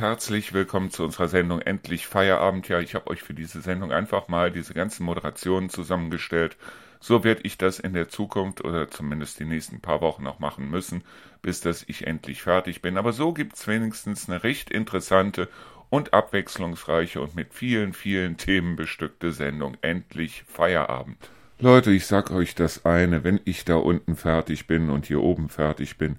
herzlich 0.00 0.54
willkommen 0.54 0.90
zu 0.90 1.04
unserer 1.04 1.28
Sendung 1.28 1.60
Endlich 1.60 2.06
Feierabend. 2.06 2.66
Ja, 2.68 2.80
ich 2.80 2.94
habe 2.94 3.08
euch 3.08 3.22
für 3.22 3.34
diese 3.34 3.60
Sendung 3.60 3.92
einfach 3.92 4.28
mal 4.28 4.50
diese 4.50 4.72
ganzen 4.72 5.04
Moderationen 5.04 5.68
zusammengestellt. 5.68 6.56
So 7.00 7.22
werde 7.22 7.42
ich 7.44 7.58
das 7.58 7.78
in 7.78 7.92
der 7.92 8.08
Zukunft 8.08 8.64
oder 8.64 8.90
zumindest 8.90 9.40
die 9.40 9.44
nächsten 9.44 9.80
paar 9.80 10.00
Wochen 10.00 10.26
auch 10.26 10.38
machen 10.38 10.70
müssen, 10.70 11.04
bis 11.42 11.60
dass 11.60 11.84
ich 11.86 12.06
endlich 12.06 12.40
fertig 12.40 12.80
bin. 12.80 12.96
Aber 12.96 13.12
so 13.12 13.34
gibt's 13.34 13.68
wenigstens 13.68 14.26
eine 14.26 14.42
recht 14.42 14.70
interessante 14.70 15.48
und 15.90 16.14
abwechslungsreiche 16.14 17.20
und 17.20 17.34
mit 17.34 17.52
vielen, 17.52 17.92
vielen 17.92 18.38
Themen 18.38 18.76
bestückte 18.76 19.32
Sendung 19.32 19.76
Endlich 19.82 20.44
Feierabend. 20.48 21.18
Leute, 21.58 21.90
ich 21.90 22.06
sag 22.06 22.30
euch 22.30 22.54
das 22.54 22.86
eine, 22.86 23.22
wenn 23.22 23.38
ich 23.44 23.66
da 23.66 23.76
unten 23.76 24.16
fertig 24.16 24.66
bin 24.66 24.88
und 24.88 25.04
hier 25.04 25.20
oben 25.20 25.50
fertig 25.50 25.98
bin, 25.98 26.18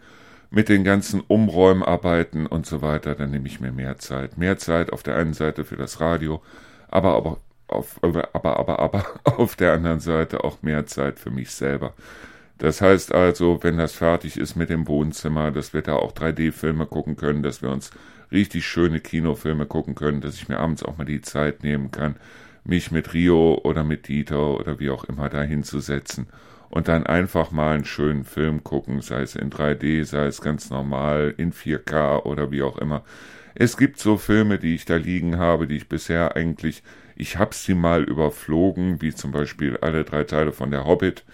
mit 0.52 0.70
den 0.70 0.84
ganzen 0.84 1.22
Umräumarbeiten 1.22 2.46
und 2.46 2.66
so 2.66 2.82
weiter, 2.82 3.16
dann 3.16 3.32
nehme 3.32 3.48
ich 3.48 3.62
mir 3.62 3.72
mehr 3.72 3.98
Zeit. 3.98 4.38
Mehr 4.38 4.58
Zeit 4.58 4.94
auf 4.94 5.02
der 5.02 5.16
einen 5.16 5.34
Seite 5.34 5.64
für 5.66 5.78
das 5.78 6.02
Radio, 6.02 6.44
aber 6.90 7.16
aber 7.16 7.38
auf, 7.68 8.00
aber 8.04 8.36
aber 8.36 8.80
aber 8.80 9.06
auf 9.40 9.56
der 9.56 9.74
anderen 9.74 10.02
Seite 10.02 10.44
auch 10.44 10.62
mehr 10.62 10.86
Zeit 10.86 11.20
für 11.20 11.32
mich 11.32 11.52
selber. 11.52 11.94
Das 12.58 12.82
heißt 12.82 13.14
also, 13.14 13.64
wenn 13.64 13.78
das 13.78 13.94
fertig 13.94 14.38
ist 14.38 14.56
mit 14.56 14.70
dem 14.70 14.88
Wohnzimmer, 14.88 15.52
dass 15.52 15.74
wir 15.74 15.82
da 15.82 15.96
auch 15.96 16.14
3D-Filme 16.14 16.86
gucken 16.86 17.16
können, 17.16 17.44
dass 17.44 17.62
wir 17.62 17.72
uns 17.72 17.92
richtig 18.32 18.68
schöne 18.68 19.00
Kinofilme 19.00 19.66
gucken 19.66 19.96
können, 19.96 20.22
dass 20.22 20.36
ich 20.36 20.50
mir 20.50 20.60
abends 20.60 20.84
auch 20.84 20.98
mal 20.98 21.06
die 21.06 21.22
Zeit 21.22 21.64
nehmen 21.64 21.92
kann, 21.92 22.18
mich 22.64 22.92
mit 22.92 23.14
Rio 23.14 23.60
oder 23.64 23.84
mit 23.84 24.08
Dieter 24.08 24.60
oder 24.60 24.80
wie 24.80 24.90
auch 24.92 25.06
immer 25.06 25.30
da 25.30 25.42
hinzusetzen 25.42 26.28
und 26.72 26.88
dann 26.88 27.06
einfach 27.06 27.52
mal 27.52 27.76
einen 27.76 27.86
schönen 27.86 28.24
Film 28.24 28.64
gucken, 28.64 29.02
sei 29.02 29.22
es 29.22 29.36
in 29.36 29.50
3D, 29.50 30.06
sei 30.06 30.26
es 30.26 30.40
ganz 30.40 30.70
normal 30.70 31.34
in 31.38 31.52
4K 31.52 32.24
oder 32.24 32.50
wie 32.50 32.64
auch 32.64 32.78
immer. 32.78 33.04
Es 33.56 33.76
gibt 33.76 34.00
so 34.00 34.16
Filme, 34.16 34.58
die 34.58 34.76
ich 34.76 34.86
da 34.86 34.96
liegen 34.96 35.38
habe, 35.38 35.68
die 35.68 35.76
ich 35.76 35.90
bisher 35.90 36.38
eigentlich, 36.38 36.82
ich 37.18 37.38
habe 37.38 37.54
sie 37.54 37.74
mal 37.74 38.04
überflogen, 38.04 39.02
wie 39.02 39.14
zum 39.14 39.34
Beispiel 39.34 39.78
alle 39.82 40.06
drei 40.06 40.24
Teile 40.24 40.54
von 40.54 40.72
der 40.72 40.86
Hobbit. 40.86 41.26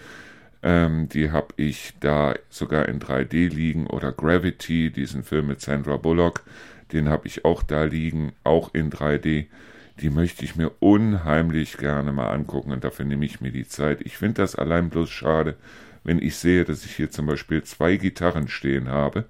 Ähm, 0.64 1.08
die 1.08 1.30
habe 1.30 1.54
ich 1.56 1.94
da 2.00 2.34
sogar 2.50 2.88
in 2.88 2.98
3D 2.98 3.48
liegen 3.48 3.86
oder 3.86 4.10
Gravity, 4.10 4.90
diesen 4.90 5.22
Film 5.22 5.46
mit 5.46 5.60
Sandra 5.60 5.96
Bullock, 5.98 6.42
den 6.92 7.08
habe 7.08 7.28
ich 7.28 7.44
auch 7.44 7.62
da 7.62 7.84
liegen, 7.84 8.32
auch 8.42 8.74
in 8.74 8.90
3D 8.90 9.46
die 10.00 10.10
möchte 10.10 10.44
ich 10.44 10.56
mir 10.56 10.70
unheimlich 10.80 11.76
gerne 11.76 12.12
mal 12.12 12.30
angucken 12.30 12.72
und 12.72 12.84
dafür 12.84 13.04
nehme 13.04 13.24
ich 13.24 13.40
mir 13.40 13.52
die 13.52 13.66
Zeit. 13.66 14.00
Ich 14.02 14.16
finde 14.16 14.42
das 14.42 14.54
allein 14.54 14.90
bloß 14.90 15.10
schade, 15.10 15.56
wenn 16.04 16.20
ich 16.20 16.36
sehe, 16.36 16.64
dass 16.64 16.84
ich 16.84 16.96
hier 16.96 17.10
zum 17.10 17.26
Beispiel 17.26 17.62
zwei 17.62 17.96
Gitarren 17.96 18.48
stehen 18.48 18.88
habe 18.88 19.24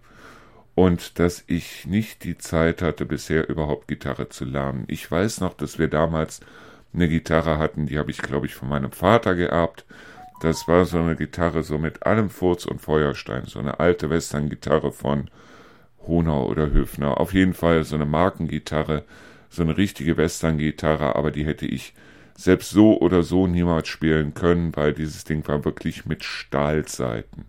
und 0.74 1.18
dass 1.18 1.42
ich 1.46 1.86
nicht 1.86 2.24
die 2.24 2.38
Zeit 2.38 2.82
hatte, 2.82 3.04
bisher 3.04 3.48
überhaupt 3.48 3.88
Gitarre 3.88 4.28
zu 4.28 4.44
lernen. 4.44 4.84
Ich 4.86 5.10
weiß 5.10 5.40
noch, 5.40 5.54
dass 5.54 5.78
wir 5.78 5.88
damals 5.88 6.40
eine 6.94 7.08
Gitarre 7.08 7.58
hatten, 7.58 7.86
die 7.86 7.98
habe 7.98 8.10
ich, 8.10 8.18
glaube 8.18 8.46
ich, 8.46 8.54
von 8.54 8.68
meinem 8.68 8.92
Vater 8.92 9.34
geerbt. 9.34 9.84
Das 10.40 10.68
war 10.68 10.84
so 10.84 10.98
eine 10.98 11.16
Gitarre 11.16 11.62
so 11.62 11.78
mit 11.78 12.06
allem 12.06 12.30
Furz 12.30 12.64
und 12.64 12.80
Feuerstein, 12.80 13.44
so 13.46 13.58
eine 13.58 13.80
alte 13.80 14.08
Western-Gitarre 14.08 14.92
von 14.92 15.28
Honau 16.06 16.46
oder 16.46 16.70
Höfner. 16.70 17.18
Auf 17.18 17.34
jeden 17.34 17.54
Fall 17.54 17.82
so 17.84 17.96
eine 17.96 18.06
Markengitarre, 18.06 19.04
so 19.50 19.62
eine 19.62 19.76
richtige 19.76 20.16
Western-Gitarre, 20.16 21.16
aber 21.16 21.30
die 21.30 21.46
hätte 21.46 21.66
ich 21.66 21.94
selbst 22.36 22.70
so 22.70 23.00
oder 23.00 23.22
so 23.22 23.46
niemals 23.46 23.88
spielen 23.88 24.34
können, 24.34 24.74
weil 24.76 24.92
dieses 24.92 25.24
Ding 25.24 25.46
war 25.48 25.64
wirklich 25.64 26.06
mit 26.06 26.24
Stahlseiten. 26.24 27.46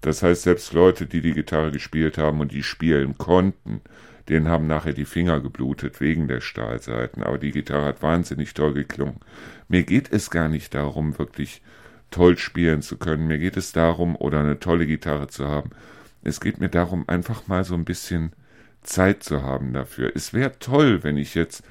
Das 0.00 0.22
heißt, 0.22 0.42
selbst 0.42 0.72
Leute, 0.72 1.06
die 1.06 1.20
die 1.20 1.34
Gitarre 1.34 1.70
gespielt 1.70 2.16
haben 2.16 2.40
und 2.40 2.52
die 2.52 2.62
spielen 2.62 3.18
konnten, 3.18 3.82
denen 4.28 4.48
haben 4.48 4.66
nachher 4.66 4.92
die 4.92 5.04
Finger 5.04 5.40
geblutet 5.40 6.00
wegen 6.00 6.28
der 6.28 6.40
Stahlseiten. 6.40 7.22
Aber 7.22 7.36
die 7.36 7.50
Gitarre 7.50 7.86
hat 7.86 8.02
wahnsinnig 8.02 8.54
toll 8.54 8.72
geklungen. 8.72 9.20
Mir 9.68 9.82
geht 9.82 10.10
es 10.12 10.30
gar 10.30 10.48
nicht 10.48 10.74
darum, 10.74 11.18
wirklich 11.18 11.62
toll 12.10 12.38
spielen 12.38 12.80
zu 12.80 12.96
können. 12.96 13.26
Mir 13.26 13.38
geht 13.38 13.56
es 13.56 13.72
darum, 13.72 14.16
oder 14.16 14.40
eine 14.40 14.58
tolle 14.58 14.86
Gitarre 14.86 15.28
zu 15.28 15.48
haben. 15.48 15.70
Es 16.22 16.40
geht 16.40 16.60
mir 16.60 16.68
darum, 16.68 17.08
einfach 17.08 17.46
mal 17.46 17.64
so 17.64 17.74
ein 17.74 17.84
bisschen 17.84 18.32
Zeit 18.82 19.22
zu 19.22 19.42
haben 19.42 19.72
dafür. 19.72 20.12
Es 20.14 20.32
wäre 20.32 20.58
toll, 20.58 21.02
wenn 21.02 21.16
ich 21.16 21.34
jetzt 21.34 21.62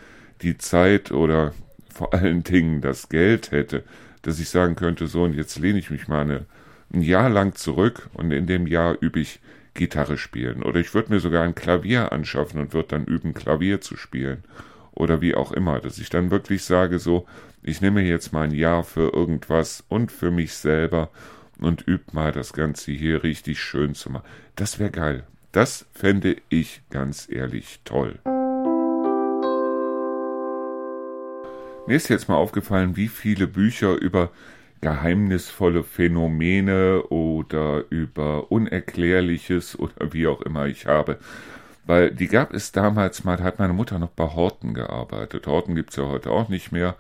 die 0.42 0.58
Zeit 0.58 1.12
oder 1.12 1.54
vor 1.94 2.14
allen 2.14 2.44
Dingen 2.44 2.82
das 2.82 3.10
Geld 3.10 3.52
hätte, 3.52 3.84
dass 4.22 4.40
ich 4.40 4.50
sagen 4.50 4.76
könnte, 4.76 5.08
so 5.08 5.24
und 5.24 5.34
jetzt 5.34 5.58
lehne 5.60 5.80
ich 5.80 5.90
mich 5.90 6.08
mal 6.08 6.22
eine, 6.22 6.46
ein 6.94 7.02
Jahr 7.02 7.30
lang 7.30 7.56
zurück 7.56 8.10
und 8.14 8.32
in 8.32 8.48
dem 8.48 8.68
Jahr 8.68 8.98
übe 9.00 9.20
ich 9.20 9.40
Gitarre 9.74 10.18
spielen. 10.18 10.64
Oder 10.64 10.80
ich 10.80 10.94
würde 10.94 11.14
mir 11.14 11.20
sogar 11.20 11.44
ein 11.44 11.56
Klavier 11.56 12.12
anschaffen 12.12 12.60
und 12.60 12.74
würde 12.74 12.90
dann 12.90 13.06
üben, 13.06 13.34
Klavier 13.34 13.82
zu 13.82 13.96
spielen. 13.98 14.44
Oder 14.92 15.22
wie 15.22 15.36
auch 15.36 15.52
immer, 15.52 15.80
dass 15.80 15.98
ich 15.98 16.10
dann 16.10 16.32
wirklich 16.32 16.64
sage, 16.64 17.00
so, 17.00 17.26
ich 17.64 17.82
nehme 17.82 18.02
jetzt 18.02 18.34
mal 18.34 18.44
ein 18.44 18.54
Jahr 18.54 18.84
für 18.84 19.14
irgendwas 19.14 19.84
und 19.88 20.12
für 20.12 20.32
mich 20.32 20.54
selber 20.54 21.10
und 21.60 21.82
übe 21.82 22.04
mal 22.14 22.32
das 22.32 22.54
Ganze 22.54 22.92
hier 22.92 23.24
richtig 23.24 23.62
schön 23.62 23.96
zu 23.96 24.10
machen. 24.10 24.26
Das 24.56 24.80
wäre 24.80 24.92
geil. 24.92 25.24
Das 25.52 25.88
fände 25.94 26.36
ich 26.50 26.84
ganz 26.92 27.28
ehrlich 27.28 27.80
toll. 27.84 28.20
Mir 31.88 31.96
ist 31.96 32.08
jetzt 32.10 32.30
mal 32.30 32.36
aufgefallen, 32.36 32.96
wie 32.96 33.08
viele 33.08 33.48
Bücher 33.48 33.96
über 33.96 34.30
geheimnisvolle 34.82 35.84
Phänomene 35.84 37.02
oder 37.10 37.84
über 37.90 38.52
Unerklärliches 38.52 39.78
oder 39.78 40.14
wie 40.14 40.28
auch 40.28 40.42
immer 40.42 40.68
ich 40.68 40.86
habe. 40.86 41.18
Weil 41.84 42.12
die 42.12 42.28
gab 42.28 42.54
es 42.54 42.72
damals 42.72 43.24
mal, 43.24 43.38
da 43.38 43.44
hat 43.46 43.58
meine 43.58 43.74
Mutter 43.74 43.98
noch 43.98 44.12
bei 44.12 44.26
Horten 44.26 44.76
gearbeitet. 44.76 45.48
Horten 45.48 45.74
gibt 45.74 45.90
es 45.90 45.96
ja 45.96 46.06
heute 46.06 46.30
auch 46.30 46.48
nicht 46.50 46.72
mehr. 46.72 46.96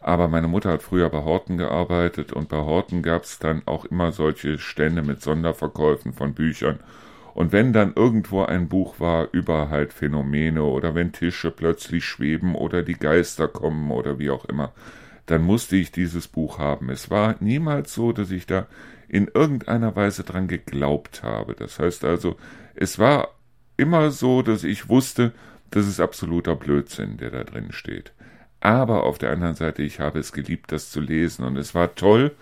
Aber 0.00 0.28
meine 0.28 0.48
Mutter 0.48 0.70
hat 0.70 0.82
früher 0.82 1.08
bei 1.08 1.24
Horten 1.24 1.56
gearbeitet 1.56 2.34
und 2.34 2.50
bei 2.50 2.58
Horten 2.58 3.02
gab 3.02 3.22
es 3.22 3.38
dann 3.38 3.62
auch 3.64 3.86
immer 3.86 4.12
solche 4.12 4.58
Stände 4.58 5.00
mit 5.02 5.22
Sonderverkäufen 5.22 6.12
von 6.12 6.34
Büchern. 6.34 6.78
Und 7.36 7.52
wenn 7.52 7.74
dann 7.74 7.92
irgendwo 7.94 8.44
ein 8.44 8.66
Buch 8.66 8.98
war 8.98 9.28
über 9.32 9.68
halt 9.68 9.92
Phänomene 9.92 10.62
oder 10.62 10.94
wenn 10.94 11.12
Tische 11.12 11.50
plötzlich 11.50 12.02
schweben 12.06 12.54
oder 12.54 12.82
die 12.82 12.94
Geister 12.94 13.46
kommen 13.46 13.90
oder 13.90 14.18
wie 14.18 14.30
auch 14.30 14.46
immer, 14.46 14.72
dann 15.26 15.42
musste 15.42 15.76
ich 15.76 15.92
dieses 15.92 16.28
Buch 16.28 16.58
haben. 16.58 16.88
Es 16.88 17.10
war 17.10 17.36
niemals 17.40 17.92
so, 17.92 18.12
dass 18.12 18.30
ich 18.30 18.46
da 18.46 18.66
in 19.06 19.28
irgendeiner 19.28 19.94
Weise 19.94 20.24
dran 20.24 20.48
geglaubt 20.48 21.22
habe. 21.22 21.54
Das 21.54 21.78
heißt 21.78 22.06
also, 22.06 22.36
es 22.74 22.98
war 22.98 23.28
immer 23.76 24.12
so, 24.12 24.40
dass 24.40 24.64
ich 24.64 24.88
wusste, 24.88 25.32
das 25.70 25.86
ist 25.86 26.00
absoluter 26.00 26.56
Blödsinn, 26.56 27.18
der 27.18 27.32
da 27.32 27.44
drin 27.44 27.70
steht. 27.72 28.12
Aber 28.60 29.02
auf 29.02 29.18
der 29.18 29.32
anderen 29.32 29.56
Seite, 29.56 29.82
ich 29.82 30.00
habe 30.00 30.20
es 30.20 30.32
geliebt, 30.32 30.72
das 30.72 30.90
zu 30.90 31.02
lesen 31.02 31.44
und 31.44 31.58
es 31.58 31.74
war 31.74 31.96
toll, 31.96 32.34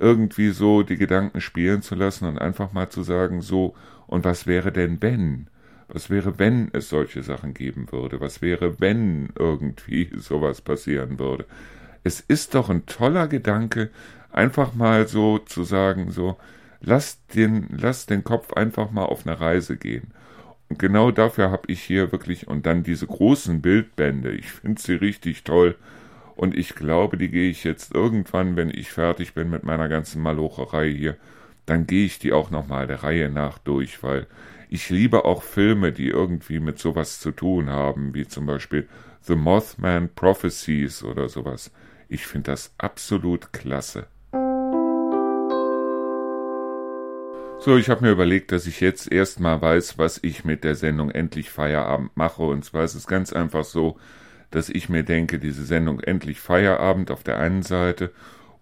irgendwie 0.00 0.52
so 0.52 0.82
die 0.82 0.96
Gedanken 0.96 1.42
spielen 1.42 1.82
zu 1.82 1.94
lassen 1.94 2.24
und 2.24 2.38
einfach 2.38 2.72
mal 2.72 2.88
zu 2.88 3.02
sagen, 3.02 3.42
so, 3.42 3.74
und 4.08 4.24
was 4.24 4.48
wäre 4.48 4.72
denn 4.72 5.00
wenn? 5.00 5.46
Was 5.86 6.10
wäre, 6.10 6.38
wenn 6.38 6.68
es 6.72 6.88
solche 6.88 7.22
Sachen 7.22 7.54
geben 7.54 7.86
würde? 7.92 8.20
Was 8.20 8.42
wäre, 8.42 8.80
wenn 8.80 9.30
irgendwie 9.38 10.10
sowas 10.16 10.60
passieren 10.60 11.18
würde? 11.18 11.46
Es 12.02 12.20
ist 12.20 12.54
doch 12.54 12.68
ein 12.70 12.86
toller 12.86 13.28
Gedanke, 13.28 13.90
einfach 14.32 14.74
mal 14.74 15.06
so 15.06 15.38
zu 15.38 15.62
sagen, 15.64 16.10
so, 16.10 16.36
lass 16.80 17.24
den, 17.28 17.68
lass 17.70 18.06
den 18.06 18.24
Kopf 18.24 18.52
einfach 18.54 18.90
mal 18.90 19.04
auf 19.04 19.26
eine 19.26 19.40
Reise 19.40 19.76
gehen. 19.76 20.12
Und 20.68 20.78
genau 20.78 21.10
dafür 21.10 21.50
habe 21.50 21.70
ich 21.72 21.82
hier 21.82 22.12
wirklich, 22.12 22.48
und 22.48 22.66
dann 22.66 22.82
diese 22.82 23.06
großen 23.06 23.62
Bildbände, 23.62 24.32
ich 24.32 24.50
finde 24.50 24.80
sie 24.80 24.94
richtig 24.94 25.44
toll, 25.44 25.76
und 26.36 26.56
ich 26.56 26.74
glaube, 26.74 27.16
die 27.16 27.30
gehe 27.30 27.50
ich 27.50 27.64
jetzt 27.64 27.94
irgendwann, 27.94 28.56
wenn 28.56 28.70
ich 28.70 28.90
fertig 28.90 29.34
bin 29.34 29.50
mit 29.50 29.64
meiner 29.64 29.88
ganzen 29.88 30.22
Malocherei 30.22 30.90
hier, 30.90 31.16
dann 31.68 31.86
gehe 31.86 32.06
ich 32.06 32.18
die 32.18 32.32
auch 32.32 32.50
nochmal 32.50 32.86
der 32.86 33.02
Reihe 33.02 33.28
nach 33.28 33.58
durch, 33.58 34.02
weil 34.02 34.26
ich 34.70 34.90
liebe 34.90 35.24
auch 35.24 35.42
Filme, 35.42 35.92
die 35.92 36.08
irgendwie 36.08 36.60
mit 36.60 36.78
sowas 36.78 37.20
zu 37.20 37.30
tun 37.30 37.70
haben, 37.70 38.14
wie 38.14 38.26
zum 38.26 38.46
Beispiel 38.46 38.88
The 39.22 39.34
Mothman 39.34 40.10
Prophecies 40.14 41.02
oder 41.02 41.28
sowas. 41.28 41.70
Ich 42.08 42.26
finde 42.26 42.52
das 42.52 42.74
absolut 42.78 43.52
klasse. 43.52 44.06
So, 47.60 47.76
ich 47.76 47.90
habe 47.90 48.04
mir 48.04 48.12
überlegt, 48.12 48.52
dass 48.52 48.66
ich 48.66 48.80
jetzt 48.80 49.10
erstmal 49.10 49.60
weiß, 49.60 49.98
was 49.98 50.20
ich 50.22 50.44
mit 50.44 50.64
der 50.64 50.74
Sendung 50.74 51.10
Endlich 51.10 51.50
Feierabend 51.50 52.16
mache. 52.16 52.44
Und 52.44 52.64
zwar 52.64 52.84
ist 52.84 52.94
es 52.94 53.06
ganz 53.06 53.32
einfach 53.32 53.64
so, 53.64 53.98
dass 54.50 54.68
ich 54.68 54.88
mir 54.88 55.02
denke, 55.02 55.38
diese 55.38 55.64
Sendung 55.64 56.00
endlich 56.00 56.40
Feierabend 56.40 57.10
auf 57.10 57.22
der 57.22 57.38
einen 57.38 57.62
Seite 57.62 58.12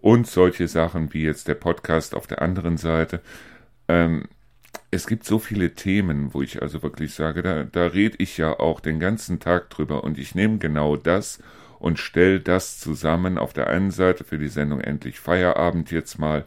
und 0.00 0.26
solche 0.26 0.68
Sachen 0.68 1.12
wie 1.12 1.22
jetzt 1.22 1.48
der 1.48 1.54
Podcast 1.54 2.14
auf 2.14 2.26
der 2.26 2.42
anderen 2.42 2.76
Seite. 2.76 3.20
Ähm, 3.88 4.24
es 4.90 5.06
gibt 5.06 5.24
so 5.24 5.38
viele 5.38 5.74
Themen, 5.74 6.32
wo 6.32 6.42
ich 6.42 6.62
also 6.62 6.82
wirklich 6.82 7.14
sage, 7.14 7.42
da, 7.42 7.64
da 7.64 7.86
rede 7.86 8.16
ich 8.18 8.36
ja 8.38 8.58
auch 8.58 8.80
den 8.80 9.00
ganzen 9.00 9.40
Tag 9.40 9.70
drüber 9.70 10.04
und 10.04 10.18
ich 10.18 10.34
nehme 10.34 10.58
genau 10.58 10.96
das 10.96 11.40
und 11.78 11.98
stelle 11.98 12.40
das 12.40 12.78
zusammen 12.78 13.38
auf 13.38 13.52
der 13.52 13.68
einen 13.68 13.90
Seite 13.90 14.24
für 14.24 14.38
die 14.38 14.48
Sendung 14.48 14.80
endlich 14.80 15.20
Feierabend 15.20 15.90
jetzt 15.90 16.18
mal 16.18 16.44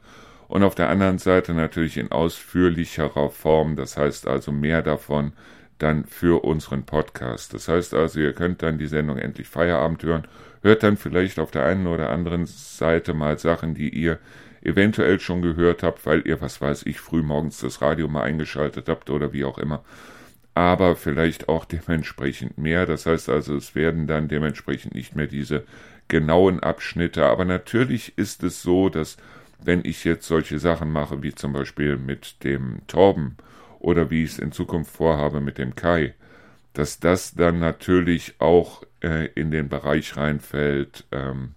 und 0.48 0.63
auf 0.63 0.74
der 0.74 0.90
anderen 0.90 1.19
Seite 1.19 1.54
natürlich 1.54 1.98
in 1.98 2.12
ausführlicherer 2.12 3.30
Form, 3.30 3.75
das 3.75 3.98
heißt 3.98 4.28
also 4.28 4.52
mehr 4.52 4.81
davon 4.81 5.34
dann 5.80 6.06
für 6.06 6.44
unseren 6.44 6.84
Podcast. 6.84 7.54
Das 7.54 7.68
heißt 7.68 7.94
also, 7.94 8.20
ihr 8.20 8.34
könnt 8.34 8.62
dann 8.62 8.78
die 8.78 8.88
Sendung 8.88 9.18
endlich 9.18 9.48
Feierabend 9.48 10.04
hören, 10.04 10.28
hört 10.62 10.84
dann 10.84 10.98
vielleicht 10.98 11.40
auf 11.40 11.52
der 11.52 11.66
einen 11.66 11.88
oder 11.88 12.10
anderen 12.10 12.46
Seite 12.46 13.14
mal 13.14 13.40
Sachen, 13.40 13.74
die 13.74 13.90
ihr 13.90 14.20
eventuell 14.62 15.20
schon 15.20 15.42
gehört 15.42 15.84
habt, 15.84 16.06
weil 16.06 16.28
ihr, 16.28 16.42
was 16.42 16.62
weiß 16.62 16.86
ich, 16.86 17.00
früh 17.00 17.24
morgens 17.24 17.60
das 17.60 17.81
Radio 17.81 18.08
mal 18.08 18.24
eingeschaltet 18.24 18.90
habt 18.90 19.10
oder 19.10 19.34
wie 19.34 19.46
auch 19.46 19.58
immer. 19.58 19.84
Aber 20.54 20.96
vielleicht 20.96 21.48
auch 21.48 21.64
dementsprechend 21.66 22.58
mehr. 22.58 22.86
Das 22.86 23.06
heißt 23.06 23.30
also, 23.30 23.56
es 23.56 23.76
werden 23.76 24.08
dann 24.08 24.28
dementsprechend 24.28 24.94
nicht 24.94 25.16
mehr 25.16 25.28
diese 25.28 25.64
genauen 26.10 26.60
Abschnitte. 26.60 27.26
Aber 27.26 27.46
natürlich 27.46 28.18
ist 28.18 28.44
es 28.44 28.62
so, 28.62 28.90
dass 28.90 29.16
wenn 29.64 29.86
ich 29.86 30.04
jetzt 30.04 30.28
solche 30.28 30.60
Sachen 30.60 30.92
mache, 30.92 31.24
wie 31.24 31.34
zum 31.34 31.54
Beispiel 31.54 31.98
mit 31.98 32.44
dem 32.44 32.81
Torben 32.88 33.38
oder 33.80 34.10
wie 34.10 34.24
ich 34.24 34.34
es 34.34 34.40
in 34.40 34.52
Zukunft 34.52 34.92
vorhabe 34.92 35.42
mit 35.42 35.58
dem 35.58 35.76
Kai, 35.76 36.14
dass 36.74 37.00
das 37.00 37.34
dann 37.34 37.60
natürlich 37.60 38.36
auch 38.40 38.84
äh, 39.02 39.28
in 39.34 39.52
den 39.52 39.70
Bereich 39.70 40.16
reinfällt, 40.18 41.06
ähm, 41.12 41.56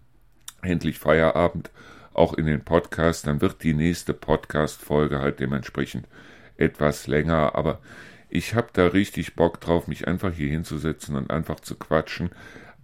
endlich 0.63 0.99
Feierabend, 0.99 1.71
auch 2.15 2.35
in 2.35 2.47
den 2.47 2.65
Podcast, 2.65 3.27
dann 3.27 3.41
wird 3.41 3.63
die 3.63 3.75
nächste 3.75 4.15
Podcast-Folge 4.15 5.21
halt 5.21 5.41
dementsprechend 5.41 6.07
etwas 6.57 7.07
länger, 7.07 7.55
aber 7.55 7.81
ich 8.29 8.55
habe 8.55 8.69
da 8.73 8.87
richtig 8.87 9.35
Bock 9.35 9.61
drauf, 9.61 9.89
mich 9.89 10.07
einfach 10.07 10.33
hier 10.33 10.49
hinzusetzen 10.49 11.17
und 11.17 11.31
einfach 11.31 11.61
zu 11.61 11.75
quatschen, 11.75 12.31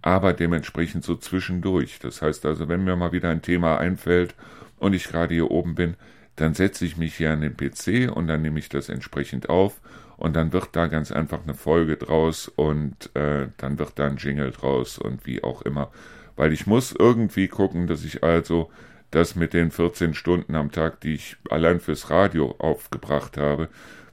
aber 0.01 0.33
dementsprechend 0.33 1.03
so 1.03 1.15
zwischendurch. 1.15 1.99
Das 1.99 2.21
heißt 2.21 2.45
also, 2.45 2.67
wenn 2.67 2.83
mir 2.83 2.95
mal 2.95 3.11
wieder 3.11 3.29
ein 3.29 3.41
Thema 3.41 3.77
einfällt 3.77 4.35
und 4.77 4.93
ich 4.93 5.05
gerade 5.05 5.33
hier 5.33 5.51
oben 5.51 5.75
bin, 5.75 5.95
dann 6.39 6.53
setze 6.53 6.85
ich 6.85 6.95
mich 6.95 7.15
hier 7.15 7.31
an 7.31 7.41
den 7.41 7.57
PC 7.57 8.15
und 8.15 8.27
dann 8.27 8.41
nehme 8.41 8.59
ich 8.59 8.69
das 8.69 8.87
entsprechend 8.87 9.49
auf 9.49 9.81
und 10.15 10.35
dann 10.35 10.53
wird 10.53 10.69
da 10.71 10.87
ganz 10.87 11.11
einfach 11.11 11.43
eine 11.43 11.53
Folge 11.53 11.97
draus 11.97 12.47
und 12.47 13.13
äh, 13.15 13.47
dann 13.57 13.77
wird 13.77 13.99
da 13.99 14.05
ein 14.05 14.17
Jingle 14.17 14.51
draus 14.51 14.97
und 14.97 15.25
wie 15.25 15.43
auch 15.43 15.61
immer. 15.63 15.91
Weil 16.37 16.53
ich 16.53 16.65
muss 16.65 16.95
irgendwie 16.97 17.49
gucken, 17.49 17.87
dass 17.87 18.05
ich 18.05 18.23
also 18.23 18.71
das 19.11 19.35
mit 19.35 19.53
den 19.53 19.69
14 19.69 20.13
Stunden 20.13 20.55
am 20.55 20.71
Tag, 20.71 21.01
die 21.01 21.15
ich 21.15 21.35
allein 21.49 21.81
fürs 21.81 22.09
Radio 22.09 22.55
aufgebracht 22.59 23.37
habe, 23.37 23.67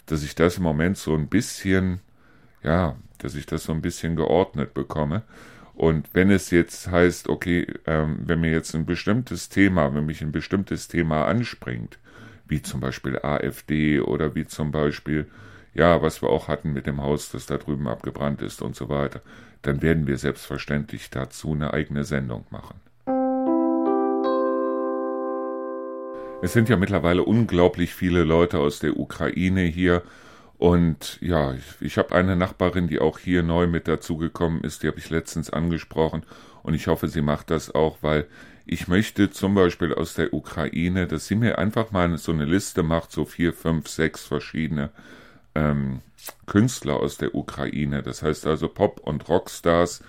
dass 0.06 0.24
ich 0.24 0.34
das 0.34 0.56
im 0.56 0.64
Moment 0.64 0.98
so 0.98 1.14
ein 1.14 1.28
bisschen, 1.28 2.00
ja, 2.64 2.96
dass 3.18 3.36
ich 3.36 3.46
das 3.46 3.64
so 3.64 3.72
ein 3.72 3.82
bisschen 3.82 4.16
geordnet 4.16 4.74
bekomme. 4.74 5.22
Und 5.74 6.08
wenn 6.12 6.30
es 6.30 6.50
jetzt 6.50 6.90
heißt, 6.90 7.28
okay, 7.28 7.66
ähm, 7.86 8.18
wenn 8.24 8.40
mir 8.40 8.50
jetzt 8.50 8.74
ein 8.74 8.86
bestimmtes 8.86 9.48
Thema, 9.48 9.94
wenn 9.94 10.06
mich 10.06 10.22
ein 10.22 10.32
bestimmtes 10.32 10.88
Thema 10.88 11.26
anspringt, 11.26 11.98
wie 12.48 12.62
zum 12.62 12.80
Beispiel 12.80 13.18
AfD 13.18 14.00
oder 14.00 14.34
wie 14.34 14.46
zum 14.46 14.72
Beispiel, 14.72 15.26
ja, 15.74 16.02
was 16.02 16.22
wir 16.22 16.30
auch 16.30 16.48
hatten 16.48 16.72
mit 16.72 16.86
dem 16.86 17.02
Haus, 17.02 17.30
das 17.30 17.46
da 17.46 17.58
drüben 17.58 17.88
abgebrannt 17.88 18.42
ist 18.42 18.62
und 18.62 18.76
so 18.76 18.88
weiter, 18.88 19.20
dann 19.62 19.82
werden 19.82 20.06
wir 20.06 20.18
selbstverständlich 20.18 21.10
dazu 21.10 21.52
eine 21.52 21.72
eigene 21.72 22.04
Sendung 22.04 22.46
machen. 22.50 22.80
Es 26.42 26.52
sind 26.52 26.68
ja 26.68 26.76
mittlerweile 26.76 27.22
unglaublich 27.22 27.94
viele 27.94 28.22
Leute 28.22 28.58
aus 28.58 28.78
der 28.78 28.98
Ukraine 28.98 29.62
hier. 29.62 30.02
Und 30.58 31.18
ja, 31.20 31.54
ich, 31.54 31.64
ich 31.80 31.98
habe 31.98 32.14
eine 32.14 32.36
Nachbarin, 32.36 32.88
die 32.88 32.98
auch 32.98 33.18
hier 33.18 33.42
neu 33.42 33.66
mit 33.66 33.88
dazugekommen 33.88 34.62
ist, 34.62 34.82
die 34.82 34.88
habe 34.88 34.98
ich 34.98 35.10
letztens 35.10 35.50
angesprochen. 35.50 36.24
Und 36.62 36.74
ich 36.74 36.86
hoffe, 36.86 37.08
sie 37.08 37.22
macht 37.22 37.50
das 37.50 37.74
auch, 37.74 37.98
weil 38.02 38.26
ich 38.66 38.88
möchte 38.88 39.30
zum 39.30 39.54
Beispiel 39.54 39.94
aus 39.94 40.14
der 40.14 40.34
Ukraine, 40.34 41.06
dass 41.06 41.28
sie 41.28 41.36
mir 41.36 41.58
einfach 41.58 41.92
mal 41.92 42.18
so 42.18 42.32
eine 42.32 42.44
Liste 42.44 42.82
macht, 42.82 43.12
so 43.12 43.24
vier, 43.24 43.52
fünf, 43.52 43.88
sechs 43.88 44.24
verschiedene 44.24 44.90
ähm, 45.54 46.00
Künstler 46.46 46.96
aus 46.96 47.16
der 47.16 47.34
Ukraine. 47.36 48.02
Das 48.02 48.22
heißt 48.22 48.46
also 48.46 48.68
Pop- 48.68 49.00
und 49.00 49.28
Rockstars. 49.28 50.02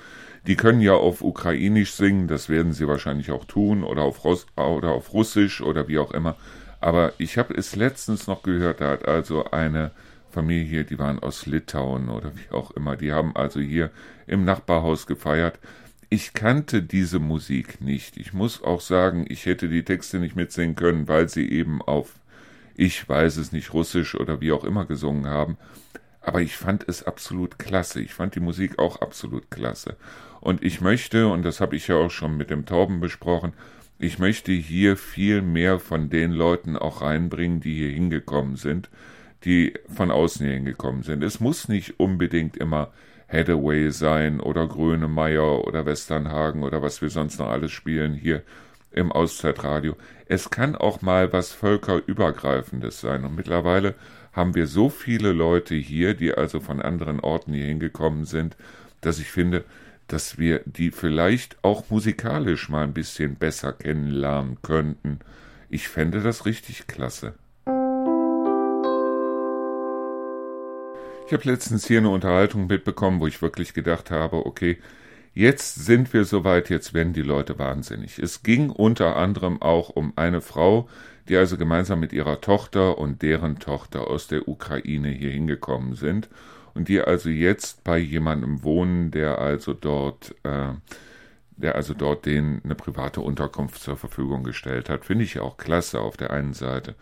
Die 0.48 0.56
können 0.56 0.82
ja 0.82 0.94
auf 0.94 1.22
Ukrainisch 1.22 1.94
singen, 1.94 2.28
das 2.28 2.50
werden 2.50 2.74
sie 2.74 2.88
wahrscheinlich 2.88 3.32
auch 3.32 3.46
tun, 3.46 3.84
oder 3.84 4.02
auf, 4.02 4.24
Russ 4.24 4.48
oder 4.56 4.92
auf 4.92 5.14
Russisch 5.14 5.62
oder 5.62 5.88
wie 5.88 6.00
auch 6.00 6.12
immer. 6.12 6.36
Aber 6.80 7.14
ich 7.20 7.38
habe 7.38 7.54
es 7.54 7.76
letztens 7.76 8.28
noch 8.28 8.44
gehört, 8.44 8.82
da 8.82 8.92
hat 8.92 9.08
also 9.08 9.52
eine 9.52 9.92
Familie, 10.32 10.84
die 10.84 10.98
waren 10.98 11.20
aus 11.20 11.46
Litauen 11.46 12.10
oder 12.10 12.32
wie 12.36 12.54
auch 12.54 12.72
immer. 12.72 12.96
Die 12.96 13.12
haben 13.12 13.36
also 13.36 13.60
hier 13.60 13.92
im 14.26 14.46
Nachbarhaus 14.46 15.06
gefeiert. 15.06 15.60
Ich 16.10 16.34
kannte 16.34 16.82
diese 16.82 17.20
Musik 17.20 17.82
nicht. 17.82 18.18
Ich 18.18 18.34
muss 18.34 18.64
auch 18.64 18.82
sagen, 18.82 19.26
ich 19.28 19.46
hätte 19.46 19.68
die 19.68 19.84
Texte 19.84 20.20
nicht 20.20 20.36
mitsingen 20.36 20.76
können, 20.76 21.08
weil 21.08 21.28
sie 21.28 21.50
eben 21.50 21.82
auf, 21.82 22.14
ich 22.76 23.08
weiß 23.08 23.38
es 23.38 23.52
nicht, 23.52 23.74
Russisch 23.74 24.16
oder 24.16 24.40
wie 24.40 24.52
auch 24.52 24.64
immer 24.64 24.86
gesungen 24.86 25.28
haben. 25.28 25.58
Aber 26.22 26.42
ich 26.42 26.56
fand 26.56 26.88
es 26.88 27.04
absolut 27.04 27.60
klasse. 27.60 28.02
Ich 28.02 28.14
fand 28.14 28.36
die 28.36 28.40
Musik 28.40 28.80
auch 28.80 29.02
absolut 29.02 29.52
klasse. 29.52 29.98
Und 30.40 30.64
ich 30.64 30.82
möchte, 30.82 31.28
und 31.28 31.44
das 31.44 31.60
habe 31.60 31.76
ich 31.76 31.88
ja 31.88 31.96
auch 31.96 32.12
schon 32.12 32.38
mit 32.38 32.50
dem 32.50 32.66
Torben 32.66 33.00
besprochen, 33.00 33.54
ich 34.00 34.20
möchte 34.20 34.52
hier 34.52 34.96
viel 34.96 35.42
mehr 35.42 35.80
von 35.80 36.10
den 36.10 36.32
Leuten 36.32 36.78
auch 36.78 37.02
reinbringen, 37.02 37.60
die 37.60 37.74
hier 37.76 37.90
hingekommen 37.90 38.56
sind 38.56 38.90
die 39.44 39.74
von 39.88 40.12
außen 40.12 40.46
hier 40.46 40.56
hingekommen 40.56 41.04
sind. 41.04 41.24
Es 41.24 41.40
muss 41.40 41.68
nicht 41.68 42.00
unbedingt 42.00 42.58
immer 42.58 42.92
Hathaway 43.30 43.92
sein 43.92 44.40
oder 44.40 44.68
Grönemeyer 44.68 45.66
oder 45.68 45.86
Westernhagen 45.86 46.64
oder 46.64 46.82
was 46.82 47.02
wir 47.02 47.10
sonst 47.10 47.40
noch 47.40 47.50
alles 47.50 47.72
spielen 47.72 48.14
hier 48.14 48.44
im 48.92 49.12
Auszeitradio. 49.12 49.96
Es 50.28 50.50
kann 50.50 50.76
auch 50.76 51.02
mal 51.02 51.32
was 51.34 51.52
völkerübergreifendes 51.52 53.00
sein. 53.00 53.26
Und 53.26 53.36
mittlerweile 53.36 53.96
haben 54.34 54.56
wir 54.56 54.68
so 54.68 54.90
viele 54.90 55.32
Leute 55.32 55.76
hier, 55.76 56.14
die 56.14 56.34
also 56.34 56.60
von 56.60 56.82
anderen 56.82 57.20
Orten 57.20 57.54
hier 57.54 57.66
hingekommen 57.66 58.26
sind, 58.26 58.56
dass 59.02 59.20
ich 59.20 59.32
finde, 59.32 59.64
dass 60.08 60.38
wir 60.38 60.62
die 60.66 60.92
vielleicht 60.92 61.58
auch 61.64 61.90
musikalisch 61.90 62.70
mal 62.70 62.84
ein 62.84 62.94
bisschen 62.94 63.36
besser 63.36 63.74
kennenlernen 63.74 64.58
könnten. 64.62 65.20
Ich 65.70 65.90
fände 65.90 66.22
das 66.22 66.46
richtig 66.46 66.88
klasse. 66.88 67.34
Ich 71.28 71.34
habe 71.34 71.44
letztens 71.44 71.86
hier 71.86 71.98
eine 71.98 72.10
Unterhaltung 72.10 72.68
mitbekommen, 72.68 73.20
wo 73.20 73.28
ich 73.28 73.42
wirklich 73.42 73.74
gedacht 73.74 74.12
habe, 74.12 74.46
okay, 74.46 74.78
jetzt 75.34 75.76
sind 75.76 76.14
wir 76.14 76.24
soweit, 76.24 76.70
jetzt 76.70 76.94
werden 76.94 77.12
die 77.12 77.22
Leute 77.22 77.60
wahnsinnig. 77.60 78.18
Es 78.18 78.44
ging 78.44 78.70
unter 78.70 79.18
anderem 79.18 79.62
auch 79.62 79.90
um 79.90 80.14
eine 80.16 80.40
Frau, 80.40 80.88
die 81.28 81.36
also 81.36 81.58
gemeinsam 81.58 82.00
mit 82.00 82.14
ihrer 82.14 82.40
Tochter 82.40 82.98
und 82.98 83.24
deren 83.24 83.60
Tochter 83.60 84.08
aus 84.08 84.28
der 84.28 84.48
Ukraine 84.48 85.10
hier 85.10 85.32
hingekommen 85.32 85.96
sind 85.96 86.30
und 86.74 86.88
die 86.88 87.02
also 87.02 87.28
jetzt 87.28 87.84
bei 87.84 87.98
jemandem 87.98 88.64
wohnen, 88.64 89.12
der 89.12 89.38
also 89.38 89.74
dort, 89.74 90.34
äh, 90.44 90.70
der 91.58 91.76
also 91.76 91.94
dort 91.94 92.26
denen 92.26 92.62
eine 92.64 92.76
private 92.76 93.20
Unterkunft 93.20 93.82
zur 93.82 93.98
Verfügung 93.98 94.46
gestellt 94.46 94.90
hat. 94.90 95.04
Finde 95.04 95.26
ich 95.26 95.42
auch 95.42 95.58
klasse 95.58 96.00
auf 96.00 96.16
der 96.16 96.32
einen 96.32 96.54
Seite. 96.54 96.96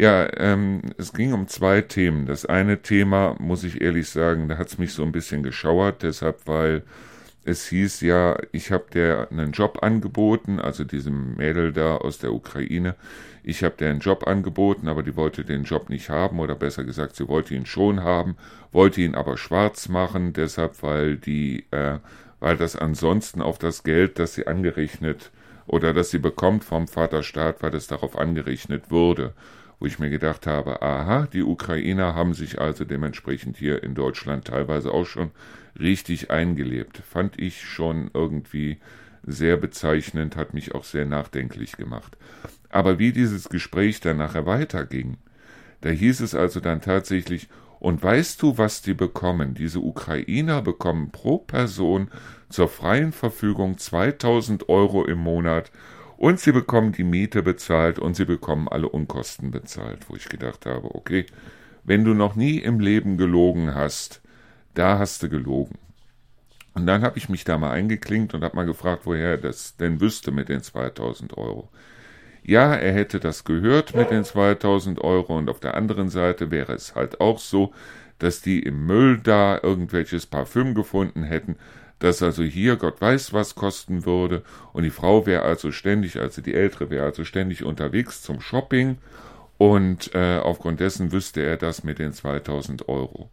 Ja, 0.00 0.28
ähm, 0.36 0.82
es 0.96 1.12
ging 1.12 1.32
um 1.32 1.48
zwei 1.48 1.80
Themen. 1.80 2.26
Das 2.26 2.46
eine 2.46 2.82
Thema, 2.82 3.34
muss 3.40 3.64
ich 3.64 3.80
ehrlich 3.80 4.08
sagen, 4.08 4.48
da 4.48 4.56
hat 4.56 4.68
es 4.68 4.78
mich 4.78 4.92
so 4.92 5.02
ein 5.02 5.10
bisschen 5.10 5.42
geschauert, 5.42 6.04
deshalb, 6.04 6.46
weil 6.46 6.84
es 7.44 7.66
hieß 7.66 8.02
ja, 8.02 8.36
ich 8.52 8.70
habe 8.70 8.84
der 8.94 9.28
einen 9.32 9.50
Job 9.50 9.82
angeboten, 9.82 10.60
also 10.60 10.84
diesem 10.84 11.34
Mädel 11.36 11.72
da 11.72 11.96
aus 11.96 12.18
der 12.18 12.32
Ukraine. 12.32 12.94
Ich 13.42 13.64
habe 13.64 13.74
der 13.76 13.90
einen 13.90 13.98
Job 13.98 14.28
angeboten, 14.28 14.86
aber 14.86 15.02
die 15.02 15.16
wollte 15.16 15.44
den 15.44 15.64
Job 15.64 15.90
nicht 15.90 16.10
haben 16.10 16.38
oder 16.38 16.54
besser 16.54 16.84
gesagt, 16.84 17.16
sie 17.16 17.26
wollte 17.26 17.54
ihn 17.56 17.66
schon 17.66 18.04
haben, 18.04 18.36
wollte 18.70 19.00
ihn 19.00 19.16
aber 19.16 19.36
schwarz 19.36 19.88
machen, 19.88 20.32
deshalb, 20.32 20.80
weil 20.84 21.16
die, 21.16 21.64
äh, 21.72 21.98
weil 22.38 22.56
das 22.56 22.76
ansonsten 22.76 23.42
auf 23.42 23.58
das 23.58 23.82
Geld, 23.82 24.20
das 24.20 24.34
sie 24.34 24.46
angerechnet 24.46 25.32
oder 25.66 25.92
das 25.92 26.10
sie 26.10 26.20
bekommt 26.20 26.62
vom 26.62 26.86
Vaterstaat, 26.86 27.64
weil 27.64 27.72
das 27.72 27.88
darauf 27.88 28.16
angerechnet 28.16 28.92
würde 28.92 29.34
wo 29.80 29.86
ich 29.86 29.98
mir 29.98 30.10
gedacht 30.10 30.46
habe, 30.46 30.82
aha, 30.82 31.28
die 31.32 31.42
Ukrainer 31.42 32.14
haben 32.14 32.34
sich 32.34 32.60
also 32.60 32.84
dementsprechend 32.84 33.56
hier 33.56 33.82
in 33.82 33.94
Deutschland 33.94 34.46
teilweise 34.46 34.92
auch 34.92 35.06
schon 35.06 35.30
richtig 35.78 36.30
eingelebt. 36.30 36.98
Fand 36.98 37.38
ich 37.38 37.62
schon 37.62 38.10
irgendwie 38.12 38.78
sehr 39.24 39.56
bezeichnend, 39.56 40.36
hat 40.36 40.54
mich 40.54 40.74
auch 40.74 40.84
sehr 40.84 41.04
nachdenklich 41.04 41.76
gemacht. 41.76 42.16
Aber 42.70 42.98
wie 42.98 43.12
dieses 43.12 43.48
Gespräch 43.48 44.00
dann 44.00 44.16
nachher 44.16 44.46
weiterging, 44.46 45.16
da 45.80 45.90
hieß 45.90 46.20
es 46.20 46.34
also 46.34 46.60
dann 46.60 46.80
tatsächlich, 46.80 47.48
und 47.80 48.02
weißt 48.02 48.42
du, 48.42 48.58
was 48.58 48.82
die 48.82 48.94
bekommen? 48.94 49.54
Diese 49.54 49.78
Ukrainer 49.78 50.62
bekommen 50.62 51.12
pro 51.12 51.38
Person 51.38 52.10
zur 52.48 52.68
freien 52.68 53.12
Verfügung 53.12 53.78
2000 53.78 54.68
Euro 54.68 55.04
im 55.04 55.18
Monat 55.18 55.70
und 56.18 56.40
sie 56.40 56.50
bekommen 56.50 56.90
die 56.90 57.04
Miete 57.04 57.44
bezahlt 57.44 58.00
und 58.00 58.16
sie 58.16 58.24
bekommen 58.24 58.68
alle 58.68 58.88
Unkosten 58.88 59.52
bezahlt, 59.52 60.10
wo 60.10 60.16
ich 60.16 60.28
gedacht 60.28 60.66
habe, 60.66 60.94
okay, 60.96 61.26
wenn 61.84 62.04
du 62.04 62.12
noch 62.12 62.34
nie 62.34 62.58
im 62.58 62.80
Leben 62.80 63.16
gelogen 63.16 63.74
hast, 63.74 64.20
da 64.74 64.98
hast 64.98 65.22
du 65.22 65.28
gelogen. 65.28 65.78
Und 66.74 66.86
dann 66.86 67.02
habe 67.02 67.18
ich 67.18 67.28
mich 67.28 67.44
da 67.44 67.56
mal 67.56 67.70
eingeklinkt 67.70 68.34
und 68.34 68.42
habe 68.42 68.56
mal 68.56 68.66
gefragt, 68.66 69.02
woher 69.04 69.30
er 69.30 69.38
das 69.38 69.76
denn 69.76 70.00
wüsste 70.00 70.32
mit 70.32 70.48
den 70.48 70.60
2000 70.60 71.38
Euro. 71.38 71.68
Ja, 72.42 72.74
er 72.74 72.92
hätte 72.92 73.20
das 73.20 73.44
gehört 73.44 73.94
mit 73.94 74.10
den 74.10 74.24
2000 74.24 75.00
Euro 75.00 75.38
und 75.38 75.48
auf 75.48 75.60
der 75.60 75.74
anderen 75.74 76.08
Seite 76.08 76.50
wäre 76.50 76.72
es 76.72 76.96
halt 76.96 77.20
auch 77.20 77.38
so, 77.38 77.72
dass 78.18 78.42
die 78.42 78.58
im 78.60 78.86
Müll 78.86 79.18
da 79.18 79.60
irgendwelches 79.62 80.26
Parfüm 80.26 80.74
gefunden 80.74 81.22
hätten, 81.22 81.54
das 81.98 82.22
also 82.22 82.42
hier 82.42 82.76
Gott 82.76 83.00
weiß 83.00 83.32
was 83.32 83.54
kosten 83.54 84.06
würde 84.06 84.42
und 84.72 84.84
die 84.84 84.90
Frau 84.90 85.26
wäre 85.26 85.42
also 85.42 85.72
ständig, 85.72 86.18
also 86.18 86.42
die 86.42 86.54
Ältere 86.54 86.90
wäre 86.90 87.04
also 87.04 87.24
ständig 87.24 87.64
unterwegs 87.64 88.22
zum 88.22 88.40
Shopping 88.40 88.98
und 89.58 90.14
äh, 90.14 90.38
aufgrund 90.38 90.80
dessen 90.80 91.12
wüsste 91.12 91.42
er 91.42 91.56
das 91.56 91.82
mit 91.82 91.98
den 91.98 92.12
2000 92.12 92.88
Euro. 92.88 93.30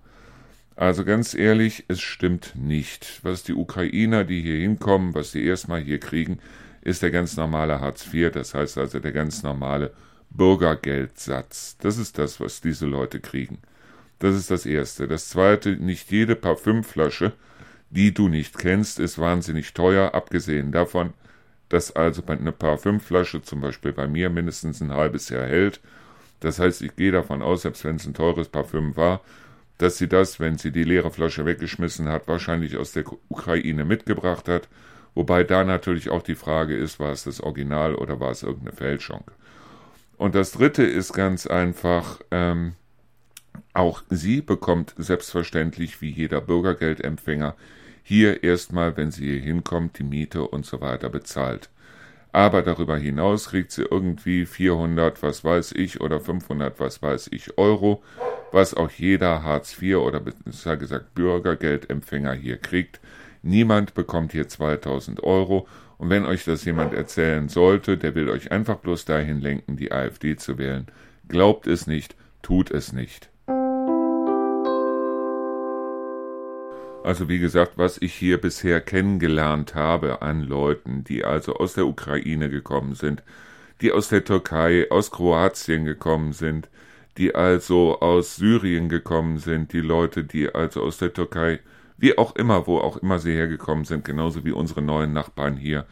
Also 0.76 1.06
ganz 1.06 1.34
ehrlich, 1.34 1.86
es 1.88 2.02
stimmt 2.02 2.54
nicht. 2.56 3.22
Was 3.24 3.44
die 3.44 3.54
Ukrainer, 3.54 4.26
die 4.26 4.42
hier 4.42 4.60
hinkommen, 4.60 5.14
was 5.14 5.32
sie 5.32 5.46
erstmal 5.46 5.82
hier 5.82 6.00
kriegen, 6.00 6.40
ist 6.82 7.02
der 7.02 7.12
ganz 7.12 7.38
normale 7.38 7.80
Hartz 7.80 8.14
IV, 8.14 8.32
das 8.32 8.54
heißt 8.54 8.78
also 8.78 9.00
der 9.00 9.14
ganz 9.14 9.42
normale 9.42 9.94
Bürgergeldsatz. 10.32 11.78
Das 11.80 11.98
ist 11.98 12.18
das, 12.18 12.40
was 12.40 12.60
diese 12.60 12.88
Leute 12.88 13.22
kriegen. 13.22 13.60
Das 14.20 14.36
ist 14.36 14.52
das 14.52 14.66
Erste. 14.66 15.08
Das 15.08 15.30
Zweite, 15.30 15.72
nicht 15.78 16.12
jede 16.12 16.36
Parfümflasche, 16.36 17.34
die 17.96 18.14
du 18.14 18.28
nicht 18.28 18.58
kennst, 18.58 19.00
ist 19.00 19.18
wahnsinnig 19.20 19.74
teuer, 19.74 20.14
abgesehen 20.14 20.72
davon, 20.72 21.14
dass 21.70 21.96
also 21.96 22.22
eine 22.28 22.52
Parfümflasche 22.52 23.42
zum 23.42 23.62
Beispiel 23.62 23.94
bei 23.94 24.08
mir 24.08 24.30
mindestens 24.30 24.82
ein 24.82 24.92
halbes 24.92 25.30
Jahr 25.30 25.46
hält. 25.46 25.80
Das 26.42 26.60
heißt, 26.60 26.82
ich 26.82 26.96
gehe 26.96 27.12
davon 27.12 27.42
aus, 27.42 27.64
selbst 27.64 27.86
wenn 27.86 27.96
es 27.96 28.06
ein 28.06 28.14
teures 28.14 28.50
Parfüm 28.50 28.96
war, 28.96 29.22
dass 29.78 29.98
sie 29.98 30.08
das, 30.08 30.40
wenn 30.40 30.58
sie 30.58 30.72
die 30.72 30.84
leere 30.84 31.12
Flasche 31.12 31.46
weggeschmissen 31.46 32.08
hat, 32.08 32.28
wahrscheinlich 32.28 32.78
aus 32.78 32.92
der 32.92 33.06
Ukraine 33.30 33.86
mitgebracht 33.86 34.48
hat. 34.48 34.68
Wobei 35.16 35.44
da 35.44 35.64
natürlich 35.64 36.10
auch 36.10 36.22
die 36.22 36.36
Frage 36.36 36.76
ist, 36.76 37.00
war 37.00 37.12
es 37.12 37.24
das 37.24 37.42
Original 37.42 37.96
oder 37.96 38.20
war 38.20 38.32
es 38.32 38.44
irgendeine 38.44 38.76
Fälschung? 38.76 39.24
Und 40.18 40.36
das 40.36 40.52
Dritte 40.52 40.84
ist 40.84 41.14
ganz 41.14 41.48
einfach, 41.48 42.20
ähm, 42.32 42.74
auch 43.74 44.04
sie 44.10 44.42
bekommt 44.42 44.94
selbstverständlich 44.98 46.02
wie 46.02 46.10
jeder 46.10 46.42
Bürgergeldempfänger 46.42 47.56
hier 48.08 48.44
erstmal, 48.44 48.96
wenn 48.98 49.10
sie 49.10 49.26
hier 49.26 49.42
hinkommt, 49.42 49.98
die 49.98 50.04
Miete 50.04 50.44
und 50.44 50.64
so 50.64 50.80
weiter 50.80 51.10
bezahlt. 51.10 51.70
Aber 52.32 52.62
darüber 52.62 52.98
hinaus 52.98 53.50
kriegt 53.50 53.72
sie 53.72 53.82
irgendwie 53.82 54.46
400, 54.46 55.24
was 55.24 55.44
weiß 55.44 55.72
ich, 55.72 56.02
oder 56.02 56.20
500, 56.20 56.80
was 56.80 57.02
weiß 57.02 57.30
ich, 57.32 57.58
Euro, 57.58 58.04
was 58.52 58.76
auch 58.76 58.92
jeder 58.92 59.42
Hartz 59.42 59.82
IV 59.82 59.98
oder 59.98 60.20
besser 60.20 60.78
gesagt 60.78 61.16
Bürgergeldempfänger 61.16 62.34
hier 62.34 62.58
kriegt. 62.58 63.00
Niemand 63.42 63.96
bekommt 63.96 64.34
hier 64.34 64.48
2000 64.48 65.24
Euro. 65.24 65.68
Und 65.98 66.12
wenn 66.12 66.26
euch 66.26 66.46
das 66.46 66.64
jemand 66.64 66.94
erzählen 66.94 67.50
sollte, 67.50 67.98
der 67.98 68.14
will 68.14 68.30
euch 68.30 68.52
einfach 68.52 68.78
bloß 68.78 69.06
dahin 69.06 69.42
lenken, 69.42 69.78
die 69.78 69.92
AfD 69.92 70.36
zu 70.36 70.60
wählen. 70.60 70.86
Glaubt 71.28 71.66
es 71.66 71.88
nicht, 71.88 72.16
tut 72.44 72.70
es 72.70 72.94
nicht. 72.94 73.30
Also 77.06 77.30
wie 77.30 77.38
gesagt, 77.38 77.74
was 77.78 78.02
ich 78.02 78.16
hier 78.16 78.42
bisher 78.42 78.82
kennengelernt 78.82 79.76
habe 79.76 80.24
an 80.24 80.42
Leuten, 80.42 81.04
die 81.04 81.24
also 81.24 81.54
aus 81.54 81.76
der 81.76 81.86
Ukraine 81.86 82.50
gekommen 82.50 82.96
sind, 82.96 83.22
die 83.80 83.92
aus 83.92 84.10
der 84.10 84.24
Türkei, 84.26 84.88
aus 84.90 85.12
Kroatien 85.12 85.86
gekommen 85.86 86.34
sind, 86.34 86.68
die 87.20 87.36
also 87.36 88.00
aus 88.00 88.38
Syrien 88.38 88.90
gekommen 88.90 89.38
sind, 89.38 89.72
die 89.72 89.82
Leute, 89.82 90.24
die 90.24 90.56
also 90.56 90.82
aus 90.82 90.98
der 90.98 91.14
Türkei, 91.14 91.60
wie 92.00 92.18
auch 92.18 92.36
immer, 92.36 92.66
wo 92.66 92.80
auch 92.80 92.98
immer 92.98 93.20
sie 93.20 93.34
hergekommen 93.34 93.86
sind, 93.86 94.04
genauso 94.04 94.44
wie 94.44 94.52
unsere 94.52 94.82
neuen 94.82 95.14
Nachbarn 95.14 95.58
hier. 95.58 95.86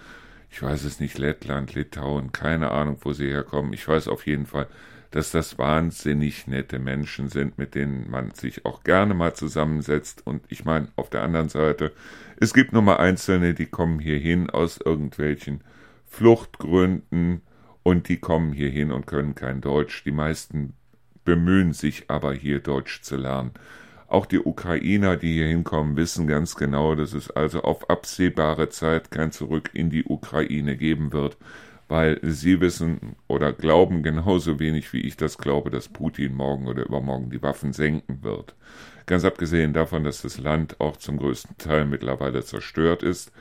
Ich 0.49 0.63
weiß 0.63 0.83
es 0.83 0.99
nicht, 0.99 1.19
Lettland, 1.19 1.75
Litauen, 1.75 2.31
keine 2.31 2.71
Ahnung, 2.71 2.97
wo 3.01 3.13
sie 3.13 3.27
herkommen. 3.29 3.73
Ich 3.73 3.87
weiß 3.87 4.07
auf 4.07 4.25
jeden 4.25 4.47
Fall, 4.47 4.65
dass 5.13 5.29
das 5.29 5.59
wahnsinnig 5.59 6.47
nette 6.47 6.79
Menschen 6.79 7.29
sind, 7.29 7.59
mit 7.59 7.75
denen 7.75 8.09
man 8.09 8.31
sich 8.31 8.65
auch 8.65 8.83
gerne 8.83 9.13
mal 9.13 9.35
zusammensetzt. 9.35 10.25
Und 10.25 10.43
ich 10.49 10.65
meine, 10.65 10.87
auf 10.95 11.11
der 11.11 11.21
anderen 11.21 11.49
Seite, 11.49 11.91
es 12.37 12.51
gibt 12.51 12.73
nur 12.73 12.81
mal 12.81 12.97
Einzelne, 12.97 13.53
die 13.53 13.67
kommen 13.67 13.99
hierhin 13.99 14.49
aus 14.49 14.79
irgendwelchen 14.83 15.61
Fluchtgründen 16.07 17.43
und 17.83 18.09
die 18.09 18.17
kommen 18.17 18.53
hierhin 18.53 18.91
und 18.91 19.05
können 19.05 19.35
kein 19.35 19.61
Deutsch. 19.61 20.03
Die 20.03 20.11
meisten 20.11 20.73
bemühen 21.23 21.73
sich 21.73 22.09
aber 22.09 22.33
hier 22.33 22.59
Deutsch 22.59 23.03
zu 23.03 23.15
lernen. 23.15 23.51
Auch 24.07 24.25
die 24.25 24.39
Ukrainer, 24.39 25.15
die 25.15 25.33
hier 25.33 25.47
hinkommen, 25.47 25.95
wissen 25.95 26.25
ganz 26.25 26.55
genau, 26.55 26.95
dass 26.95 27.13
es 27.13 27.29
also 27.29 27.61
auf 27.61 27.87
absehbare 27.87 28.69
Zeit 28.69 29.11
kein 29.11 29.31
Zurück 29.31 29.69
in 29.73 29.91
die 29.91 30.05
Ukraine 30.05 30.75
geben 30.75 31.13
wird 31.13 31.37
weil 31.87 32.19
sie 32.21 32.59
wissen 32.61 33.15
oder 33.27 33.53
glauben 33.53 34.03
genauso 34.03 34.59
wenig 34.59 34.93
wie 34.93 35.01
ich 35.01 35.17
das 35.17 35.37
glaube, 35.37 35.69
dass 35.69 35.89
Putin 35.89 36.35
morgen 36.35 36.67
oder 36.67 36.85
übermorgen 36.85 37.29
die 37.29 37.41
Waffen 37.41 37.73
senken 37.73 38.23
wird. 38.23 38.55
Ganz 39.05 39.25
abgesehen 39.25 39.73
davon, 39.73 40.03
dass 40.03 40.21
das 40.21 40.37
Land 40.37 40.79
auch 40.79 40.97
zum 40.97 41.17
größten 41.17 41.57
Teil 41.57 41.85
mittlerweile 41.85 42.43
zerstört 42.43 43.03
ist, 43.03 43.31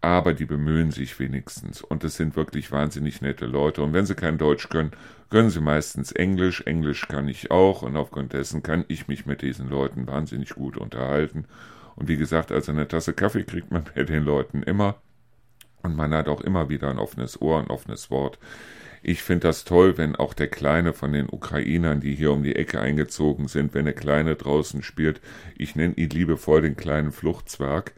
aber 0.00 0.32
die 0.32 0.44
bemühen 0.44 0.90
sich 0.92 1.18
wenigstens. 1.18 1.82
Und 1.82 2.04
es 2.04 2.16
sind 2.16 2.36
wirklich 2.36 2.70
wahnsinnig 2.70 3.20
nette 3.20 3.46
Leute. 3.46 3.82
Und 3.82 3.92
wenn 3.92 4.06
sie 4.06 4.14
kein 4.14 4.38
Deutsch 4.38 4.68
können, 4.68 4.92
können 5.28 5.50
sie 5.50 5.60
meistens 5.60 6.12
Englisch, 6.12 6.62
Englisch 6.62 7.08
kann 7.08 7.28
ich 7.28 7.50
auch. 7.50 7.82
Und 7.82 7.96
aufgrund 7.96 8.32
dessen 8.32 8.62
kann 8.62 8.84
ich 8.88 9.08
mich 9.08 9.26
mit 9.26 9.42
diesen 9.42 9.68
Leuten 9.68 10.06
wahnsinnig 10.06 10.50
gut 10.50 10.76
unterhalten. 10.76 11.46
Und 11.96 12.08
wie 12.08 12.16
gesagt, 12.16 12.52
also 12.52 12.70
eine 12.70 12.86
Tasse 12.86 13.12
Kaffee 13.12 13.42
kriegt 13.42 13.72
man 13.72 13.84
bei 13.94 14.04
den 14.04 14.24
Leuten 14.24 14.62
immer 14.62 14.96
und 15.82 15.96
man 15.96 16.12
hat 16.14 16.28
auch 16.28 16.40
immer 16.40 16.68
wieder 16.68 16.90
ein 16.90 16.98
offenes 16.98 17.40
Ohr, 17.40 17.58
ein 17.58 17.68
offenes 17.68 18.10
Wort. 18.10 18.38
Ich 19.02 19.22
finde 19.22 19.48
das 19.48 19.64
toll, 19.64 19.96
wenn 19.96 20.16
auch 20.16 20.34
der 20.34 20.48
Kleine 20.48 20.92
von 20.92 21.12
den 21.12 21.28
Ukrainern, 21.30 22.00
die 22.00 22.14
hier 22.14 22.32
um 22.32 22.42
die 22.42 22.56
Ecke 22.56 22.80
eingezogen 22.80 23.48
sind, 23.48 23.74
wenn 23.74 23.84
der 23.84 23.94
Kleine 23.94 24.34
draußen 24.34 24.82
spielt, 24.82 25.20
ich 25.56 25.76
nenne 25.76 25.94
ihn 25.94 26.10
liebevoll 26.10 26.62
den 26.62 26.76
kleinen 26.76 27.12
Fluchtzwerg, 27.12 27.92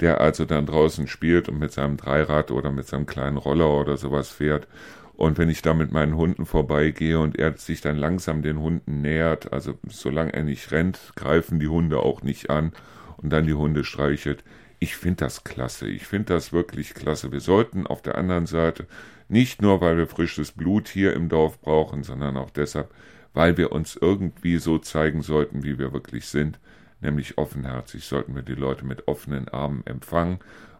der 0.00 0.20
also 0.20 0.44
dann 0.44 0.66
draußen 0.66 1.08
spielt 1.08 1.48
und 1.48 1.58
mit 1.58 1.72
seinem 1.72 1.96
Dreirad 1.96 2.50
oder 2.50 2.70
mit 2.70 2.86
seinem 2.86 3.06
kleinen 3.06 3.38
Roller 3.38 3.70
oder 3.70 3.96
sowas 3.96 4.30
fährt. 4.30 4.68
Und 5.14 5.38
wenn 5.38 5.48
ich 5.48 5.62
da 5.62 5.72
mit 5.72 5.92
meinen 5.92 6.16
Hunden 6.16 6.44
vorbeigehe 6.44 7.18
und 7.18 7.38
er 7.38 7.56
sich 7.56 7.80
dann 7.80 7.96
langsam 7.96 8.42
den 8.42 8.60
Hunden 8.60 9.00
nähert, 9.00 9.52
also 9.52 9.74
solange 9.88 10.34
er 10.34 10.44
nicht 10.44 10.70
rennt, 10.72 11.12
greifen 11.16 11.58
die 11.58 11.68
Hunde 11.68 12.00
auch 12.00 12.22
nicht 12.22 12.50
an 12.50 12.72
und 13.16 13.30
dann 13.30 13.46
die 13.46 13.54
Hunde 13.54 13.82
streichelt, 13.82 14.44
ich 14.78 14.96
finde 14.96 15.24
das 15.24 15.44
klasse. 15.44 15.88
Ich 15.88 16.06
finde 16.06 16.34
das 16.34 16.52
wirklich 16.52 16.94
klasse. 16.94 17.32
Wir 17.32 17.40
sollten 17.40 17.86
auf 17.86 18.02
der 18.02 18.16
anderen 18.16 18.46
Seite 18.46 18.86
nicht 19.28 19.62
nur, 19.62 19.80
weil 19.80 19.96
wir 19.96 20.06
frisches 20.06 20.52
Blut 20.52 20.88
hier 20.88 21.14
im 21.14 21.28
Dorf 21.28 21.60
brauchen, 21.60 22.02
sondern 22.02 22.36
auch 22.36 22.50
deshalb, 22.50 22.92
weil 23.34 23.56
wir 23.56 23.72
uns 23.72 23.96
irgendwie 23.96 24.58
so 24.58 24.78
zeigen 24.78 25.22
sollten, 25.22 25.62
wie 25.64 25.78
wir 25.78 25.92
wirklich 25.92 26.26
sind, 26.26 26.58
nämlich 27.00 27.38
offenherzig 27.38 28.04
sollten 28.04 28.34
wir 28.34 28.42
die 28.42 28.54
Leute 28.54 28.84
mit 28.84 29.08
offenen 29.08 29.48
Armen 29.48 29.82
empfangen, 29.86 30.38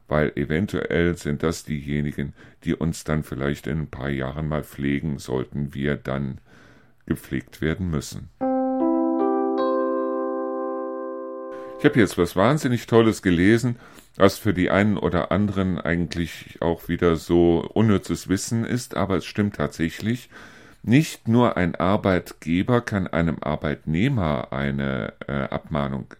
weil 0.08 0.32
eventuell 0.36 1.16
sind 1.16 1.42
das 1.42 1.64
diejenigen, 1.64 2.32
die 2.64 2.74
uns 2.74 3.04
dann 3.04 3.24
vielleicht 3.24 3.66
in 3.66 3.80
ein 3.80 3.90
paar 3.90 4.10
Jahren 4.10 4.48
mal 4.48 4.62
pflegen, 4.62 5.18
sollten 5.18 5.74
wir 5.74 5.96
dann 5.96 6.38
gepflegt 7.06 7.60
werden 7.60 7.90
müssen. 7.90 8.30
Ich 11.78 11.84
habe 11.84 12.00
jetzt 12.00 12.16
was 12.16 12.34
wahnsinnig 12.36 12.86
Tolles 12.86 13.20
gelesen, 13.20 13.76
was 14.16 14.38
für 14.38 14.54
die 14.54 14.70
einen 14.70 14.96
oder 14.96 15.30
anderen 15.30 15.78
eigentlich 15.78 16.56
auch 16.60 16.88
wieder 16.88 17.16
so 17.16 17.68
unnützes 17.74 18.28
Wissen 18.28 18.64
ist, 18.64 18.96
aber 18.96 19.16
es 19.16 19.26
stimmt 19.26 19.56
tatsächlich. 19.56 20.30
Nicht 20.82 21.28
nur 21.28 21.56
ein 21.56 21.74
Arbeitgeber 21.74 22.80
kann 22.80 23.06
einem 23.06 23.38
Arbeitnehmer 23.40 24.52
eine 24.52 25.12
äh, 25.26 25.32
Abmahnung 25.32 26.14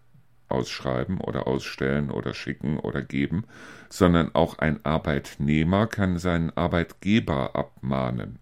ausschreiben 0.49 1.21
oder 1.21 1.47
ausstellen 1.47 2.11
oder 2.11 2.35
schicken 2.35 2.79
oder 2.79 3.03
geben, 3.03 3.45
sondern 3.89 4.35
auch 4.35 4.59
ein 4.59 4.85
Arbeitnehmer 4.85 5.87
kann 5.87 6.19
seinen 6.19 6.51
Arbeitgeber 6.57 7.57
abmahnen. 7.57 8.39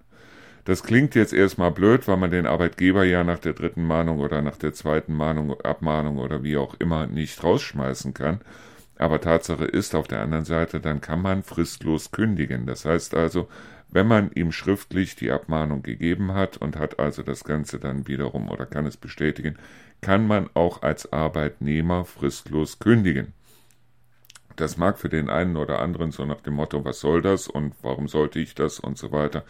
Das 0.65 0.83
klingt 0.83 1.15
jetzt 1.15 1.35
erstmal 1.35 1.71
blöd, 1.71 2.09
weil 2.09 2.17
man 2.17 2.31
den 2.31 2.47
Arbeitgeber 2.47 3.05
ja 3.05 3.23
nach 3.23 3.39
der 3.39 3.53
dritten 3.53 3.87
Mahnung 3.87 4.21
oder 4.21 4.41
nach 4.41 4.57
der 4.57 4.73
zweiten 4.73 5.15
Mahnung, 5.15 5.61
Abmahnung 5.61 6.19
oder 6.19 6.43
wie 6.43 6.57
auch 6.57 6.75
immer 6.79 7.07
nicht 7.07 7.45
rausschmeißen 7.45 8.15
kann. 8.15 8.41
Aber 8.97 9.21
Tatsache 9.21 9.67
ist 9.67 9.95
auf 9.95 10.09
der 10.09 10.21
anderen 10.21 10.47
Seite, 10.47 10.81
dann 10.81 11.03
kann 11.03 11.21
man 11.21 11.43
fristlos 11.43 12.13
kündigen. 12.13 12.65
Das 12.65 12.87
heißt 12.87 13.15
also, 13.15 13.49
wenn 13.91 14.07
man 14.07 14.31
ihm 14.33 14.53
schriftlich 14.53 15.17
die 15.17 15.31
Abmahnung 15.31 15.83
gegeben 15.83 16.33
hat 16.33 16.57
und 16.57 16.77
hat 16.77 16.99
also 16.99 17.23
das 17.23 17.45
Ganze 17.45 17.79
dann 17.79 18.09
wiederum 18.09 18.49
oder 18.49 18.65
kann 18.65 18.87
es 18.87 18.97
bestätigen, 18.97 19.57
kann 20.01 20.27
man 20.27 20.49
auch 20.55 20.83
als 20.83 21.13
Arbeitnehmer 21.13 22.07
fristlos 22.07 22.79
kündigen. 22.79 23.35
Das 24.57 24.77
mag 24.77 24.99
für 24.99 25.09
den 25.09 25.31
einen 25.31 25.57
oder 25.57 25.81
anderen 25.81 26.13
so 26.13 26.25
nach 26.25 26.41
dem 26.41 26.55
Motto, 26.55 26.85
was 26.85 27.01
soll 27.01 27.23
das 27.23 27.49
und 27.49 27.75
warum 27.83 28.09
sollte 28.09 28.39
ich 28.39 28.55
das 28.55 28.79
und 28.79 28.99
so 28.99 29.13
weiter 29.13 29.45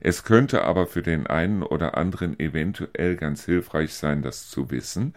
es 0.00 0.24
könnte 0.24 0.64
aber 0.64 0.86
für 0.86 1.02
den 1.02 1.26
einen 1.26 1.62
oder 1.62 1.96
anderen 1.96 2.40
eventuell 2.40 3.16
ganz 3.16 3.44
hilfreich 3.44 3.92
sein, 3.92 4.22
das 4.22 4.48
zu 4.48 4.70
wissen. 4.70 5.14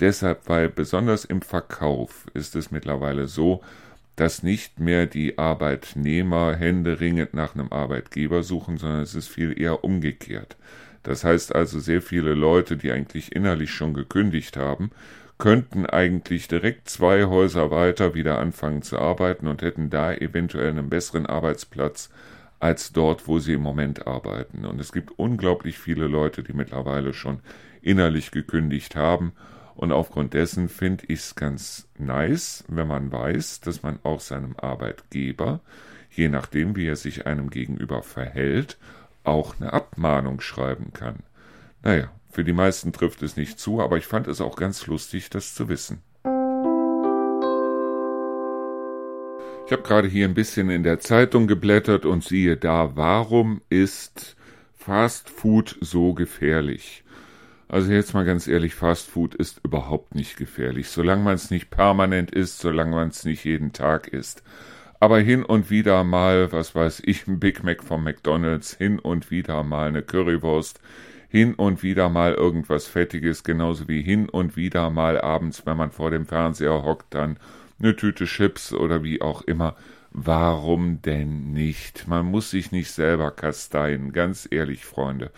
Deshalb, 0.00 0.48
weil 0.48 0.68
besonders 0.68 1.24
im 1.24 1.40
Verkauf 1.40 2.26
ist 2.34 2.54
es 2.54 2.70
mittlerweile 2.70 3.26
so, 3.26 3.62
dass 4.16 4.42
nicht 4.42 4.80
mehr 4.80 5.06
die 5.06 5.38
Arbeitnehmer 5.38 6.54
händeringend 6.54 7.34
nach 7.34 7.54
einem 7.54 7.72
Arbeitgeber 7.72 8.42
suchen, 8.42 8.76
sondern 8.76 9.00
es 9.00 9.14
ist 9.14 9.28
viel 9.28 9.58
eher 9.58 9.82
umgekehrt. 9.82 10.56
Das 11.04 11.24
heißt 11.24 11.54
also, 11.54 11.80
sehr 11.80 12.02
viele 12.02 12.34
Leute, 12.34 12.76
die 12.76 12.92
eigentlich 12.92 13.34
innerlich 13.34 13.70
schon 13.70 13.94
gekündigt 13.94 14.56
haben, 14.56 14.90
könnten 15.38 15.86
eigentlich 15.86 16.48
direkt 16.48 16.88
zwei 16.88 17.24
Häuser 17.24 17.70
weiter 17.70 18.14
wieder 18.14 18.38
anfangen 18.38 18.82
zu 18.82 18.98
arbeiten 18.98 19.46
und 19.46 19.62
hätten 19.62 19.88
da 19.88 20.12
eventuell 20.12 20.70
einen 20.70 20.90
besseren 20.90 21.26
Arbeitsplatz 21.26 22.10
als 22.60 22.92
dort, 22.92 23.28
wo 23.28 23.38
sie 23.38 23.54
im 23.54 23.62
Moment 23.62 24.06
arbeiten. 24.06 24.64
Und 24.64 24.80
es 24.80 24.92
gibt 24.92 25.12
unglaublich 25.16 25.78
viele 25.78 26.08
Leute, 26.08 26.42
die 26.42 26.52
mittlerweile 26.52 27.14
schon 27.14 27.40
innerlich 27.82 28.32
gekündigt 28.32 28.96
haben 28.96 29.32
und 29.78 29.92
aufgrund 29.92 30.34
dessen 30.34 30.68
finde 30.68 31.04
ich 31.06 31.20
es 31.20 31.34
ganz 31.36 31.86
nice, 31.96 32.64
wenn 32.66 32.88
man 32.88 33.12
weiß, 33.12 33.60
dass 33.60 33.84
man 33.84 34.00
auch 34.02 34.18
seinem 34.18 34.56
Arbeitgeber, 34.56 35.60
je 36.10 36.28
nachdem, 36.28 36.74
wie 36.74 36.88
er 36.88 36.96
sich 36.96 37.26
einem 37.26 37.48
gegenüber 37.48 38.02
verhält, 38.02 38.76
auch 39.22 39.54
eine 39.60 39.72
Abmahnung 39.72 40.40
schreiben 40.40 40.92
kann. 40.92 41.20
Naja, 41.84 42.10
für 42.30 42.44
die 42.44 42.52
meisten 42.52 42.92
trifft 42.92 43.22
es 43.22 43.36
nicht 43.36 43.58
zu, 43.58 43.80
aber 43.80 43.96
ich 43.96 44.06
fand 44.06 44.28
es 44.28 44.40
auch 44.40 44.56
ganz 44.56 44.86
lustig, 44.86 45.30
das 45.30 45.54
zu 45.54 45.68
wissen. 45.68 46.02
Ich 49.66 49.72
habe 49.72 49.82
gerade 49.82 50.08
hier 50.08 50.26
ein 50.26 50.34
bisschen 50.34 50.70
in 50.70 50.82
der 50.82 50.98
Zeitung 50.98 51.46
geblättert 51.46 52.06
und 52.06 52.24
siehe 52.24 52.56
da, 52.56 52.96
warum 52.96 53.60
ist 53.68 54.34
Fast 54.74 55.28
Food 55.28 55.76
so 55.82 56.14
gefährlich? 56.14 57.04
Also 57.68 57.92
jetzt 57.92 58.14
mal 58.14 58.24
ganz 58.24 58.48
ehrlich, 58.48 58.74
Fast 58.74 59.10
Food 59.10 59.34
ist 59.34 59.60
überhaupt 59.62 60.14
nicht 60.14 60.38
gefährlich, 60.38 60.88
solange 60.88 61.22
man 61.22 61.34
es 61.34 61.50
nicht 61.50 61.68
permanent 61.68 62.30
isst, 62.30 62.60
solange 62.60 62.92
man 62.92 63.08
es 63.08 63.24
nicht 63.26 63.44
jeden 63.44 63.74
Tag 63.74 64.08
isst. 64.08 64.42
Aber 65.00 65.20
hin 65.20 65.44
und 65.44 65.68
wieder 65.68 66.02
mal, 66.02 66.50
was 66.50 66.74
weiß 66.74 67.02
ich, 67.04 67.26
ein 67.26 67.38
Big 67.38 67.62
Mac 67.62 67.84
vom 67.84 68.04
McDonald's, 68.04 68.74
hin 68.74 68.98
und 68.98 69.30
wieder 69.30 69.62
mal 69.64 69.88
eine 69.88 70.02
Currywurst, 70.02 70.80
hin 71.28 71.54
und 71.54 71.82
wieder 71.82 72.08
mal 72.08 72.34
irgendwas 72.34 72.86
Fettiges, 72.86 73.44
genauso 73.44 73.88
wie 73.88 74.02
hin 74.02 74.28
und 74.28 74.56
wieder 74.56 74.90
mal 74.90 75.20
abends, 75.20 75.66
wenn 75.66 75.76
man 75.76 75.90
vor 75.90 76.10
dem 76.10 76.26
Fernseher 76.26 76.82
hockt, 76.84 77.14
dann 77.14 77.38
eine 77.78 77.94
Tüte 77.94 78.24
Chips 78.24 78.72
oder 78.72 79.02
wie 79.04 79.20
auch 79.20 79.42
immer. 79.42 79.76
Warum 80.10 81.02
denn 81.02 81.52
nicht? 81.52 82.08
Man 82.08 82.26
muss 82.26 82.50
sich 82.50 82.72
nicht 82.72 82.90
selber 82.90 83.30
kasteien, 83.30 84.12
ganz 84.12 84.48
ehrlich, 84.50 84.84
Freunde. 84.84 85.30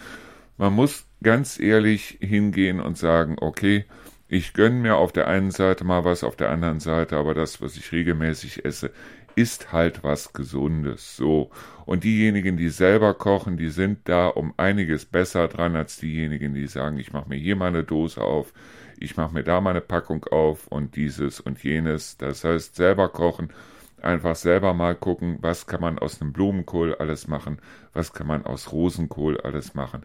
Man 0.56 0.73
muss 0.73 1.06
ganz 1.23 1.59
ehrlich 1.59 2.18
hingehen 2.20 2.80
und 2.80 2.97
sagen, 2.97 3.37
okay, 3.40 3.85
ich 4.28 4.52
gönne 4.52 4.76
mir 4.76 4.94
auf 4.94 5.11
der 5.11 5.26
einen 5.26 5.50
Seite 5.50 5.82
mal 5.82 6.04
was, 6.04 6.23
auf 6.23 6.37
der 6.37 6.50
anderen 6.50 6.78
Seite, 6.78 7.16
aber 7.16 7.35
das, 7.35 7.61
was 7.61 7.76
ich 7.76 7.90
regelmäßig 7.90 8.64
esse, 8.64 8.92
ist 9.40 9.73
halt 9.73 10.02
was 10.02 10.32
Gesundes. 10.32 11.16
So. 11.16 11.50
Und 11.87 12.04
diejenigen, 12.04 12.56
die 12.56 12.68
selber 12.68 13.14
kochen, 13.14 13.56
die 13.56 13.68
sind 13.68 14.09
da 14.09 14.28
um 14.28 14.54
einiges 14.56 15.04
besser 15.04 15.49
dran 15.49 15.76
als 15.76 15.99
diejenigen, 15.99 16.54
die 16.54 16.66
sagen, 16.66 16.99
ich 16.99 17.12
mache 17.12 17.28
mir 17.28 17.37
hier 17.37 17.56
mal 17.56 17.68
eine 17.68 17.85
Dose 17.85 18.20
auf, 18.20 18.52
ich 18.99 19.16
mache 19.16 19.35
mir 19.35 19.42
da 19.42 19.61
mal 19.61 19.70
eine 19.70 19.80
Packung 19.80 20.25
auf 20.25 20.66
und 20.68 20.97
dieses 20.97 21.40
und 21.40 21.62
jenes. 21.62 22.16
Das 22.16 22.44
heißt, 22.44 22.76
selber 22.76 23.09
kochen, 23.09 23.50
einfach 24.02 24.37
selber 24.37 24.75
mal 24.75 24.94
gucken, 24.94 25.38
was 25.40 25.66
kann 25.66 25.80
man 25.80 25.99
aus 25.99 26.20
einem 26.20 26.32
Blumenkohl 26.32 26.94
alles 26.94 27.28
machen, 27.28 27.59
was 27.92 28.12
kann 28.12 28.26
man 28.26 28.44
aus 28.44 28.73
Rosenkohl 28.73 29.40
alles 29.40 29.75
machen 29.75 30.02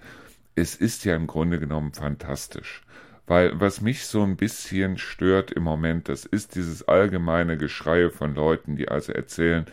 es 0.56 0.75
ist 0.75 1.04
ja 1.06 1.15
im 1.15 1.27
Grunde 1.27 1.60
genommen 1.60 1.92
fantastisch. 1.94 2.82
Weil 3.27 3.60
was 3.60 3.82
mich 3.82 4.05
so 4.05 4.22
ein 4.24 4.36
bisschen 4.36 4.98
stört 4.98 5.51
im 5.51 5.63
Moment, 5.63 6.10
das 6.10 6.25
ist 6.25 6.55
dieses 6.55 6.88
allgemeine 6.88 7.58
Geschrei 7.58 8.10
von 8.10 8.36
Leuten, 8.36 8.75
die 8.75 8.88
also 8.89 9.13
erzählen, 9.13 9.65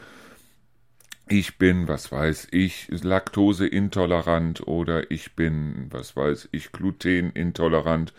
ich 1.28 1.58
bin, 1.58 1.88
was 1.88 2.10
weiß 2.10 2.48
ich, 2.50 2.88
laktoseintolerant 2.90 4.66
oder 4.66 5.10
ich 5.10 5.34
bin, 5.34 5.86
was 5.90 6.16
weiß 6.16 6.48
ich, 6.52 6.72
glutenintolerant. 6.72 8.12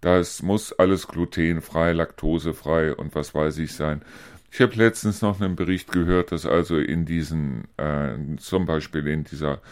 Das 0.00 0.42
muss 0.42 0.72
alles 0.72 1.06
glutenfrei, 1.06 1.92
laktosefrei 1.92 2.94
und 2.94 3.14
was 3.14 3.34
weiß 3.34 3.58
ich 3.58 3.72
sein. 3.74 4.02
Ich 4.50 4.60
habe 4.60 4.74
letztens 4.74 5.22
noch 5.22 5.40
einen 5.40 5.56
Bericht 5.56 5.92
gehört, 5.92 6.32
dass 6.32 6.44
also 6.44 6.76
in 6.76 7.06
diesen, 7.06 7.68
äh, 7.78 8.16
zum 8.36 8.66
Beispiel 8.66 9.06
in 9.06 9.24
dieser 9.24 9.62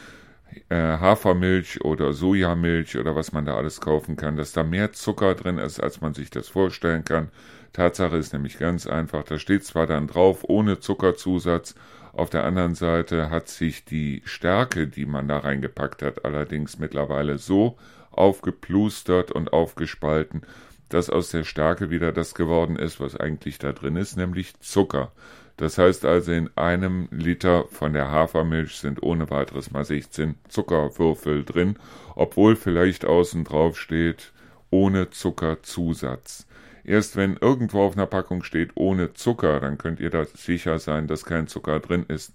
äh, 0.68 0.76
Hafermilch 0.76 1.84
oder 1.84 2.12
Sojamilch 2.12 2.96
oder 2.98 3.14
was 3.16 3.32
man 3.32 3.44
da 3.44 3.56
alles 3.56 3.80
kaufen 3.80 4.16
kann, 4.16 4.36
dass 4.36 4.52
da 4.52 4.62
mehr 4.62 4.92
Zucker 4.92 5.34
drin 5.34 5.58
ist, 5.58 5.80
als 5.80 6.00
man 6.00 6.14
sich 6.14 6.30
das 6.30 6.48
vorstellen 6.48 7.04
kann. 7.04 7.28
Tatsache 7.72 8.16
ist 8.16 8.32
nämlich 8.32 8.58
ganz 8.58 8.86
einfach, 8.86 9.24
da 9.24 9.38
steht 9.38 9.64
zwar 9.64 9.86
dann 9.86 10.06
drauf, 10.06 10.44
ohne 10.48 10.80
Zuckerzusatz, 10.80 11.74
auf 12.12 12.30
der 12.30 12.44
anderen 12.44 12.74
Seite 12.74 13.30
hat 13.30 13.48
sich 13.48 13.84
die 13.84 14.22
Stärke, 14.24 14.88
die 14.88 15.06
man 15.06 15.28
da 15.28 15.38
reingepackt 15.38 16.02
hat, 16.02 16.24
allerdings 16.24 16.78
mittlerweile 16.78 17.38
so 17.38 17.78
aufgeplustert 18.10 19.30
und 19.30 19.52
aufgespalten, 19.52 20.42
dass 20.88 21.08
aus 21.08 21.30
der 21.30 21.44
Stärke 21.44 21.90
wieder 21.90 22.12
das 22.12 22.34
geworden 22.34 22.76
ist, 22.76 22.98
was 22.98 23.16
eigentlich 23.16 23.58
da 23.58 23.72
drin 23.72 23.96
ist, 23.96 24.16
nämlich 24.16 24.58
Zucker. 24.58 25.12
Das 25.60 25.76
heißt 25.76 26.06
also, 26.06 26.32
in 26.32 26.48
einem 26.56 27.06
Liter 27.10 27.66
von 27.68 27.92
der 27.92 28.10
Hafermilch 28.10 28.76
sind 28.76 29.02
ohne 29.02 29.28
weiteres 29.28 29.70
mal 29.70 29.84
16 29.84 30.36
Zuckerwürfel 30.48 31.44
drin, 31.44 31.78
obwohl 32.16 32.56
vielleicht 32.56 33.04
außen 33.04 33.44
drauf 33.44 33.78
steht, 33.78 34.32
ohne 34.70 35.10
Zuckerzusatz. 35.10 36.46
Erst 36.82 37.16
wenn 37.16 37.36
irgendwo 37.36 37.82
auf 37.82 37.92
einer 37.92 38.06
Packung 38.06 38.42
steht 38.42 38.70
ohne 38.74 39.12
Zucker, 39.12 39.60
dann 39.60 39.76
könnt 39.76 40.00
ihr 40.00 40.08
da 40.08 40.24
sicher 40.24 40.78
sein, 40.78 41.06
dass 41.08 41.26
kein 41.26 41.46
Zucker 41.46 41.78
drin 41.78 42.06
ist. 42.08 42.32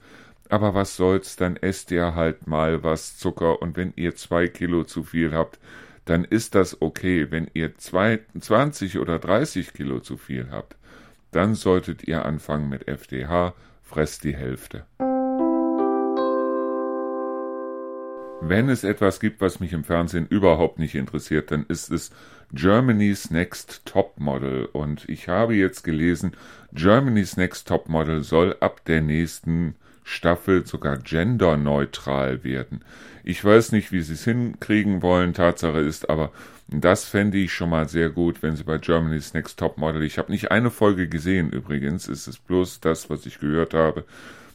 Aber 0.49 0.75
was 0.75 0.95
soll's, 0.95 1.35
dann 1.35 1.55
esst 1.55 1.89
ihr 1.89 2.13
halt 2.13 2.45
mal 2.45 2.83
was 2.83 3.17
Zucker 3.17 3.59
und 3.59 3.75
wenn 3.75 3.91
ihr 3.95 4.15
zwei 4.15 4.47
Kilo 4.47 4.83
zu 4.83 5.01
viel 5.01 5.33
habt, 5.33 5.57
dann 6.05 6.25
ist 6.25 6.53
das 6.53 6.79
okay. 6.79 7.31
Wenn 7.31 7.49
ihr 7.55 7.75
zwei, 7.79 8.19
20 8.39 8.99
oder 8.99 9.17
30 9.17 9.73
Kilo 9.73 9.99
zu 9.99 10.15
viel 10.15 10.49
habt, 10.51 10.75
dann 11.35 11.53
solltet 11.53 12.07
ihr 12.07 12.25
anfangen 12.25 12.69
mit 12.69 12.87
FDH, 12.87 13.53
fresst 13.83 14.23
die 14.23 14.35
Hälfte. 14.35 14.85
Wenn 18.41 18.69
es 18.69 18.83
etwas 18.83 19.19
gibt, 19.19 19.41
was 19.41 19.59
mich 19.59 19.73
im 19.73 19.83
Fernsehen 19.83 20.27
überhaupt 20.27 20.79
nicht 20.79 20.95
interessiert, 20.95 21.51
dann 21.51 21.65
ist 21.67 21.91
es 21.91 22.11
Germany's 22.53 23.31
Next 23.31 23.85
Top 23.85 24.19
Model. 24.19 24.65
Und 24.65 25.09
ich 25.09 25.27
habe 25.27 25.55
jetzt 25.55 25.83
gelesen, 25.83 26.37
Germany's 26.71 27.37
Next 27.37 27.67
Top 27.67 27.89
Model 27.89 28.23
soll 28.23 28.55
ab 28.59 28.85
der 28.85 29.01
nächsten 29.01 29.75
Staffel 30.03 30.65
sogar 30.65 30.97
genderneutral 30.97 32.43
werden. 32.43 32.85
Ich 33.23 33.43
weiß 33.43 33.71
nicht, 33.71 33.91
wie 33.91 34.01
sie 34.01 34.13
es 34.13 34.23
hinkriegen 34.23 35.01
wollen. 35.01 35.33
Tatsache 35.33 35.79
ist 35.79 36.09
aber, 36.09 36.31
das 36.67 37.05
fände 37.05 37.37
ich 37.37 37.53
schon 37.53 37.69
mal 37.69 37.87
sehr 37.87 38.09
gut, 38.09 38.41
wenn 38.41 38.55
sie 38.55 38.63
bei 38.63 38.77
Germany's 38.77 39.33
Next 39.33 39.59
Top 39.59 39.77
Model, 39.77 40.03
ich 40.03 40.17
habe 40.17 40.31
nicht 40.31 40.51
eine 40.51 40.71
Folge 40.71 41.07
gesehen 41.07 41.51
übrigens, 41.51 42.07
es 42.07 42.27
ist 42.27 42.47
bloß 42.47 42.79
das, 42.79 43.09
was 43.09 43.25
ich 43.25 43.39
gehört 43.39 43.73
habe, 43.73 44.05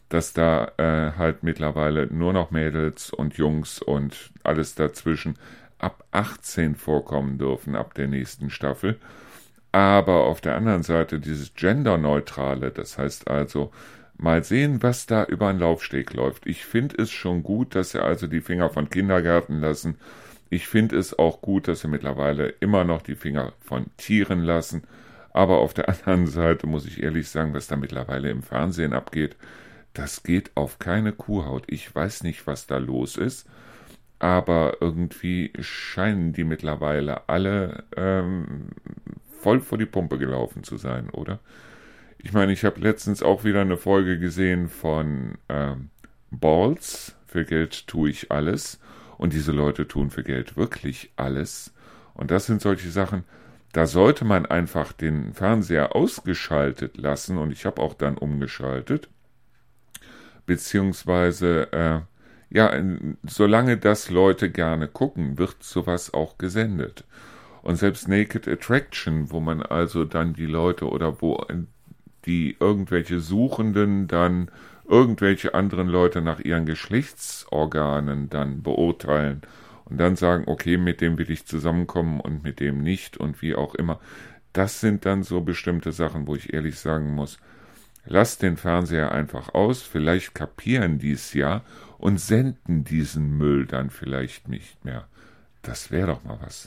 dass 0.09 0.33
da 0.33 0.73
äh, 0.77 1.12
halt 1.16 1.42
mittlerweile 1.42 2.07
nur 2.07 2.33
noch 2.33 2.51
Mädels 2.51 3.11
und 3.11 3.35
Jungs 3.35 3.81
und 3.81 4.31
alles 4.42 4.75
dazwischen 4.75 5.37
ab 5.79 6.05
18 6.11 6.75
vorkommen 6.75 7.38
dürfen 7.38 7.77
ab 7.77 7.94
der 7.94 8.09
nächsten 8.09 8.51
Staffel. 8.51 8.99
Aber 9.73 10.25
auf 10.25 10.40
der 10.40 10.57
anderen 10.57 10.83
Seite 10.83 11.20
dieses 11.20 11.55
Genderneutrale, 11.55 12.73
das 12.73 12.99
heißt 12.99 13.31
also, 13.31 13.70
Mal 14.23 14.44
sehen, 14.44 14.83
was 14.83 15.07
da 15.07 15.25
über 15.25 15.51
den 15.51 15.61
Laufsteg 15.61 16.12
läuft. 16.12 16.46
Ich 16.46 16.66
finde 16.66 17.03
es 17.03 17.11
schon 17.11 17.42
gut, 17.42 17.75
dass 17.75 17.92
sie 17.92 18.03
also 18.03 18.27
die 18.27 18.42
Finger 18.42 18.68
von 18.68 18.90
Kindergärten 18.90 19.61
lassen. 19.61 19.96
Ich 20.51 20.67
finde 20.67 20.99
es 20.99 21.17
auch 21.17 21.41
gut, 21.41 21.69
dass 21.69 21.81
sie 21.81 21.89
mittlerweile 21.89 22.49
immer 22.49 22.85
noch 22.85 23.03
die 23.03 23.15
Finger 23.15 23.53
von 23.61 23.87
Tieren 23.97 24.43
lassen. 24.43 24.83
Aber 25.33 25.59
auf 25.59 25.73
der 25.75 25.89
anderen 26.09 26.27
Seite 26.27 26.67
muss 26.67 26.87
ich 26.87 27.03
ehrlich 27.03 27.29
sagen, 27.29 27.55
was 27.55 27.69
da 27.69 27.77
mittlerweile 27.77 28.31
im 28.31 28.43
Fernsehen 28.43 28.93
abgeht, 28.93 29.37
das 29.95 30.23
geht 30.23 30.51
auf 30.57 30.79
keine 30.79 31.13
Kuhhaut. 31.13 31.65
Ich 31.69 31.95
weiß 31.95 32.25
nicht, 32.25 32.47
was 32.47 32.67
da 32.67 32.79
los 32.79 33.17
ist, 33.17 33.49
aber 34.19 34.79
irgendwie 34.81 35.53
scheinen 35.61 36.33
die 36.33 36.45
mittlerweile 36.45 37.29
alle 37.29 37.85
ähm, 37.97 38.69
voll 39.41 39.61
vor 39.61 39.79
die 39.79 39.87
Pumpe 39.87 40.19
gelaufen 40.19 40.63
zu 40.65 40.77
sein, 40.77 41.11
oder? 41.11 41.41
Ich 42.19 42.33
meine, 42.33 42.53
ich 42.53 42.65
habe 42.65 42.81
letztens 42.81 43.23
auch 43.23 43.45
wieder 43.45 43.63
eine 43.63 43.79
Folge 43.79 44.19
gesehen 44.19 44.69
von 44.69 45.39
ähm, 45.49 45.91
Balls. 46.31 47.17
Für 47.27 47.45
Geld 47.45 47.87
tue 47.87 48.11
ich 48.11 48.31
alles. 48.31 48.79
Und 49.21 49.35
diese 49.35 49.53
Leute 49.53 49.87
tun 49.87 50.09
für 50.09 50.23
Geld 50.23 50.57
wirklich 50.57 51.13
alles. 51.17 51.75
Und 52.15 52.31
das 52.31 52.47
sind 52.47 52.63
solche 52.63 52.91
Sachen, 52.91 53.25
da 53.71 53.85
sollte 53.87 54.25
man 54.25 54.47
einfach 54.47 54.93
den 54.93 55.35
Fernseher 55.35 55.95
ausgeschaltet 55.95 56.97
lassen. 56.97 57.37
Und 57.37 57.53
ich 57.53 57.67
habe 57.67 57.83
auch 57.83 57.93
dann 57.93 58.17
umgeschaltet. 58.17 59.11
Beziehungsweise, 60.47 61.71
äh, 61.71 62.01
ja, 62.49 62.73
solange 63.25 63.77
das 63.77 64.09
Leute 64.09 64.51
gerne 64.51 64.89
gucken, 64.89 65.37
wird 65.37 65.63
sowas 65.63 66.15
auch 66.15 66.39
gesendet. 66.39 67.05
Und 67.61 67.77
selbst 67.77 68.09
Naked 68.09 68.49
Attraction, 68.49 69.31
wo 69.31 69.41
man 69.41 69.61
also 69.61 70.07
dann 70.07 70.33
die 70.33 70.47
Leute 70.47 70.89
oder 70.89 71.21
wo 71.21 71.45
die 72.25 72.57
irgendwelche 72.59 73.21
Suchenden 73.21 74.09
dann 74.09 74.51
irgendwelche 74.90 75.55
anderen 75.55 75.88
Leute 75.88 76.20
nach 76.20 76.40
ihren 76.40 76.66
Geschlechtsorganen 76.66 78.29
dann 78.29 78.62
beurteilen 78.62 79.42
und 79.85 79.98
dann 79.98 80.16
sagen, 80.16 80.44
okay, 80.46 80.76
mit 80.76 81.00
dem 81.00 81.16
will 81.16 81.31
ich 81.31 81.46
zusammenkommen 81.46 82.20
und 82.20 82.42
mit 82.42 82.61
dem 82.61 82.83
nicht 82.83 83.16
und 83.16 83.40
wie 83.40 83.55
auch 83.55 83.74
immer. 83.74 84.00
Das 84.53 84.81
sind 84.81 85.07
dann 85.07 85.22
so 85.22 85.40
bestimmte 85.40 85.92
Sachen, 85.92 86.26
wo 86.26 86.35
ich 86.35 86.53
ehrlich 86.53 86.79
sagen 86.79 87.14
muss, 87.14 87.38
lasst 88.05 88.42
den 88.42 88.57
Fernseher 88.57 89.12
einfach 89.12 89.55
aus, 89.55 89.83
vielleicht 89.83 90.35
kapieren 90.35 90.98
dies 90.98 91.35
ja 91.35 91.62
und 91.98 92.20
senden 92.20 92.85
diesen 92.85 93.38
Müll 93.38 93.66
dann 93.66 93.90
vielleicht 93.90 94.48
nicht 94.48 94.85
mehr. 94.85 95.07
Das 95.62 95.90
wäre 95.90 96.09
doch 96.09 96.24
mal 96.24 96.38
was. 96.42 96.66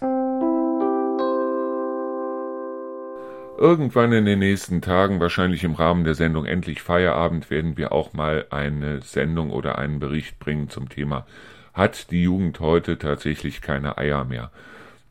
Irgendwann 3.64 4.12
in 4.12 4.26
den 4.26 4.40
nächsten 4.40 4.82
Tagen, 4.82 5.22
wahrscheinlich 5.22 5.64
im 5.64 5.76
Rahmen 5.76 6.04
der 6.04 6.16
Sendung 6.16 6.44
Endlich 6.44 6.82
Feierabend, 6.82 7.50
werden 7.50 7.78
wir 7.78 7.94
auch 7.94 8.12
mal 8.12 8.46
eine 8.50 9.02
Sendung 9.02 9.52
oder 9.52 9.78
einen 9.78 10.02
Bericht 10.02 10.38
bringen 10.38 10.68
zum 10.68 10.90
Thema 10.90 11.26
Hat 11.74 12.12
die 12.12 12.24
Jugend 12.24 12.60
heute 12.60 12.98
tatsächlich 12.98 13.62
keine 13.62 13.98
Eier 13.98 14.26
mehr? 14.26 14.52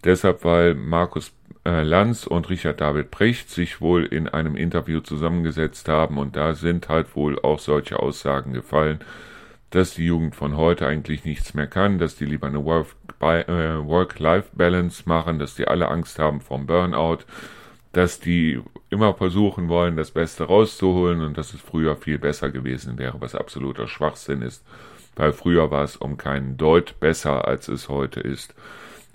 Deshalb, 0.05 0.45
weil 0.45 0.75
Markus 0.75 1.33
äh, 1.65 1.83
Lanz 1.83 2.27
und 2.27 2.51
Richard 2.51 2.83
David 2.83 3.11
Precht 3.11 3.49
sich 3.49 3.81
wohl 3.81 4.05
in 4.05 4.29
einem 4.29 4.55
Interview 4.55 5.01
zusammengesetzt 5.01 5.89
haben 5.89 6.19
und 6.19 6.37
da 6.37 6.53
sind 6.55 6.91
halt 6.91 7.17
wohl 7.17 7.39
auch 7.39 7.59
solche 7.59 8.01
Aussagen 8.01 8.53
gefallen, 8.53 8.99
dass 9.71 9.95
die 9.95 10.05
Jugend 10.05 10.37
von 10.37 10.59
heute 10.59 10.87
eigentlich 10.87 11.25
nichts 11.25 11.55
mehr 11.55 11.69
kann, 11.69 11.99
dass 11.99 12.17
die 12.17 12.27
lieber 12.27 12.49
eine 12.49 12.59
äh, 12.59 13.87
Work-Life-Balance 13.87 15.05
machen, 15.07 15.39
dass 15.39 15.55
die 15.55 15.67
alle 15.67 15.89
Angst 15.89 16.19
haben 16.19 16.43
vom 16.43 16.67
Burnout, 16.67 17.21
dass 17.93 18.21
die 18.21 18.61
immer 18.91 19.15
versuchen 19.15 19.69
wollen, 19.69 19.97
das 19.97 20.11
Beste 20.11 20.45
rauszuholen 20.45 21.21
und 21.21 21.37
dass 21.37 21.55
es 21.55 21.61
früher 21.61 21.97
viel 21.97 22.19
besser 22.19 22.51
gewesen 22.51 22.99
wäre, 22.99 23.21
was 23.21 23.35
absoluter 23.35 23.87
Schwachsinn 23.87 24.43
ist, 24.43 24.65
weil 25.15 25.33
früher 25.33 25.71
war 25.71 25.85
es 25.85 25.97
um 25.97 26.17
keinen 26.17 26.57
Deut 26.57 26.99
besser, 27.01 27.47
als 27.47 27.69
es 27.69 27.89
heute 27.89 28.21
ist. 28.21 28.55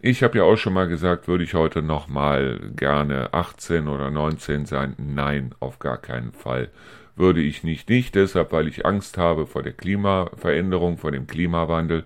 Ich 0.01 0.21
habe 0.21 0.37
ja 0.37 0.43
auch 0.43 0.57
schon 0.57 0.73
mal 0.73 0.87
gesagt, 0.87 1.27
würde 1.27 1.43
ich 1.43 1.55
heute 1.55 1.81
noch 1.81 2.07
mal 2.07 2.59
gerne 2.75 3.33
18 3.33 3.87
oder 3.87 4.11
19 4.11 4.67
sein? 4.67 4.95
Nein, 4.97 5.55
auf 5.59 5.79
gar 5.79 5.97
keinen 5.97 6.33
Fall. 6.33 6.69
Würde 7.15 7.41
ich 7.41 7.63
nicht, 7.63 7.89
nicht 7.89 8.13
deshalb, 8.13 8.51
weil 8.51 8.67
ich 8.67 8.85
Angst 8.85 9.17
habe 9.17 9.47
vor 9.47 9.63
der 9.63 9.73
Klimaveränderung, 9.73 10.99
vor 10.99 11.11
dem 11.11 11.25
Klimawandel 11.25 12.05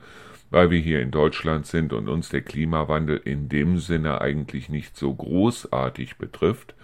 weil 0.52 0.70
wir 0.70 0.80
hier 0.80 1.02
in 1.02 1.12
Deutschland 1.12 1.66
sind 1.66 1.94
und 1.94 2.10
uns 2.10 2.30
der 2.30 2.42
Klimawandel 2.42 3.18
in 3.24 3.50
dem 3.50 3.80
Sinne 3.80 4.22
eigentlich 4.22 4.70
nicht 4.70 4.98
so 4.98 5.14
großartig 5.14 6.18
betrifft, 6.18 6.76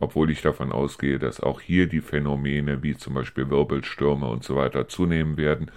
obwohl 0.00 0.30
ich 0.30 0.42
davon 0.42 0.72
ausgehe, 0.72 1.18
dass 1.18 1.40
auch 1.40 1.60
hier 1.60 1.86
die 1.86 2.00
Phänomene 2.00 2.82
wie 2.82 2.96
zum 2.96 3.14
Beispiel 3.14 3.50
Wirbelstürme 3.50 4.26
und 4.26 4.42
so 4.42 4.56
weiter 4.56 4.88
zunehmen 4.88 5.36
werden, 5.36 5.70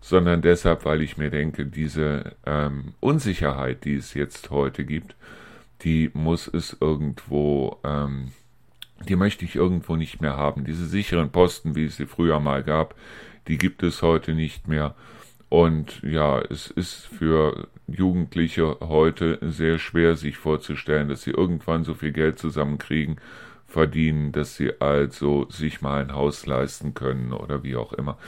sondern 0.00 0.42
deshalb, 0.42 0.84
weil 0.84 1.00
ich 1.00 1.16
mir 1.16 1.30
denke, 1.30 1.64
diese 1.64 2.36
ähm, 2.44 2.92
Unsicherheit, 3.00 3.86
die 3.86 3.96
es 3.96 4.12
jetzt 4.12 4.50
heute 4.50 4.84
gibt, 4.84 5.16
die 5.80 6.10
muss 6.12 6.46
es 6.46 6.76
irgendwo, 6.78 7.78
ähm, 7.82 8.32
die 9.08 9.16
möchte 9.16 9.46
ich 9.46 9.56
irgendwo 9.56 9.96
nicht 9.96 10.20
mehr 10.20 10.36
haben. 10.36 10.64
Diese 10.64 10.86
sicheren 10.86 11.30
Posten, 11.30 11.74
wie 11.74 11.86
es 11.86 11.96
sie 11.96 12.06
früher 12.06 12.40
mal 12.40 12.62
gab, 12.62 12.94
die 13.48 13.56
gibt 13.56 13.82
es 13.82 14.02
heute 14.02 14.34
nicht 14.34 14.68
mehr. 14.68 14.94
Und 15.54 16.02
ja, 16.02 16.40
es 16.40 16.66
ist 16.66 17.06
für 17.06 17.68
Jugendliche 17.86 18.76
heute 18.80 19.38
sehr 19.40 19.78
schwer, 19.78 20.16
sich 20.16 20.36
vorzustellen, 20.36 21.08
dass 21.08 21.22
sie 21.22 21.30
irgendwann 21.30 21.84
so 21.84 21.94
viel 21.94 22.10
Geld 22.10 22.40
zusammenkriegen, 22.40 23.20
verdienen, 23.64 24.32
dass 24.32 24.56
sie 24.56 24.80
also 24.80 25.48
sich 25.50 25.80
mal 25.80 26.00
ein 26.00 26.12
Haus 26.12 26.44
leisten 26.46 26.94
können 26.94 27.32
oder 27.32 27.62
wie 27.62 27.76
auch 27.76 27.92
immer. 27.92 28.18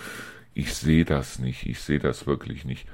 Ich 0.55 0.73
sehe 0.75 1.05
das 1.05 1.41
nicht, 1.41 1.67
ich 1.67 1.81
sehe 1.81 1.99
das 1.99 2.29
wirklich 2.29 2.65
nicht. 2.65 2.87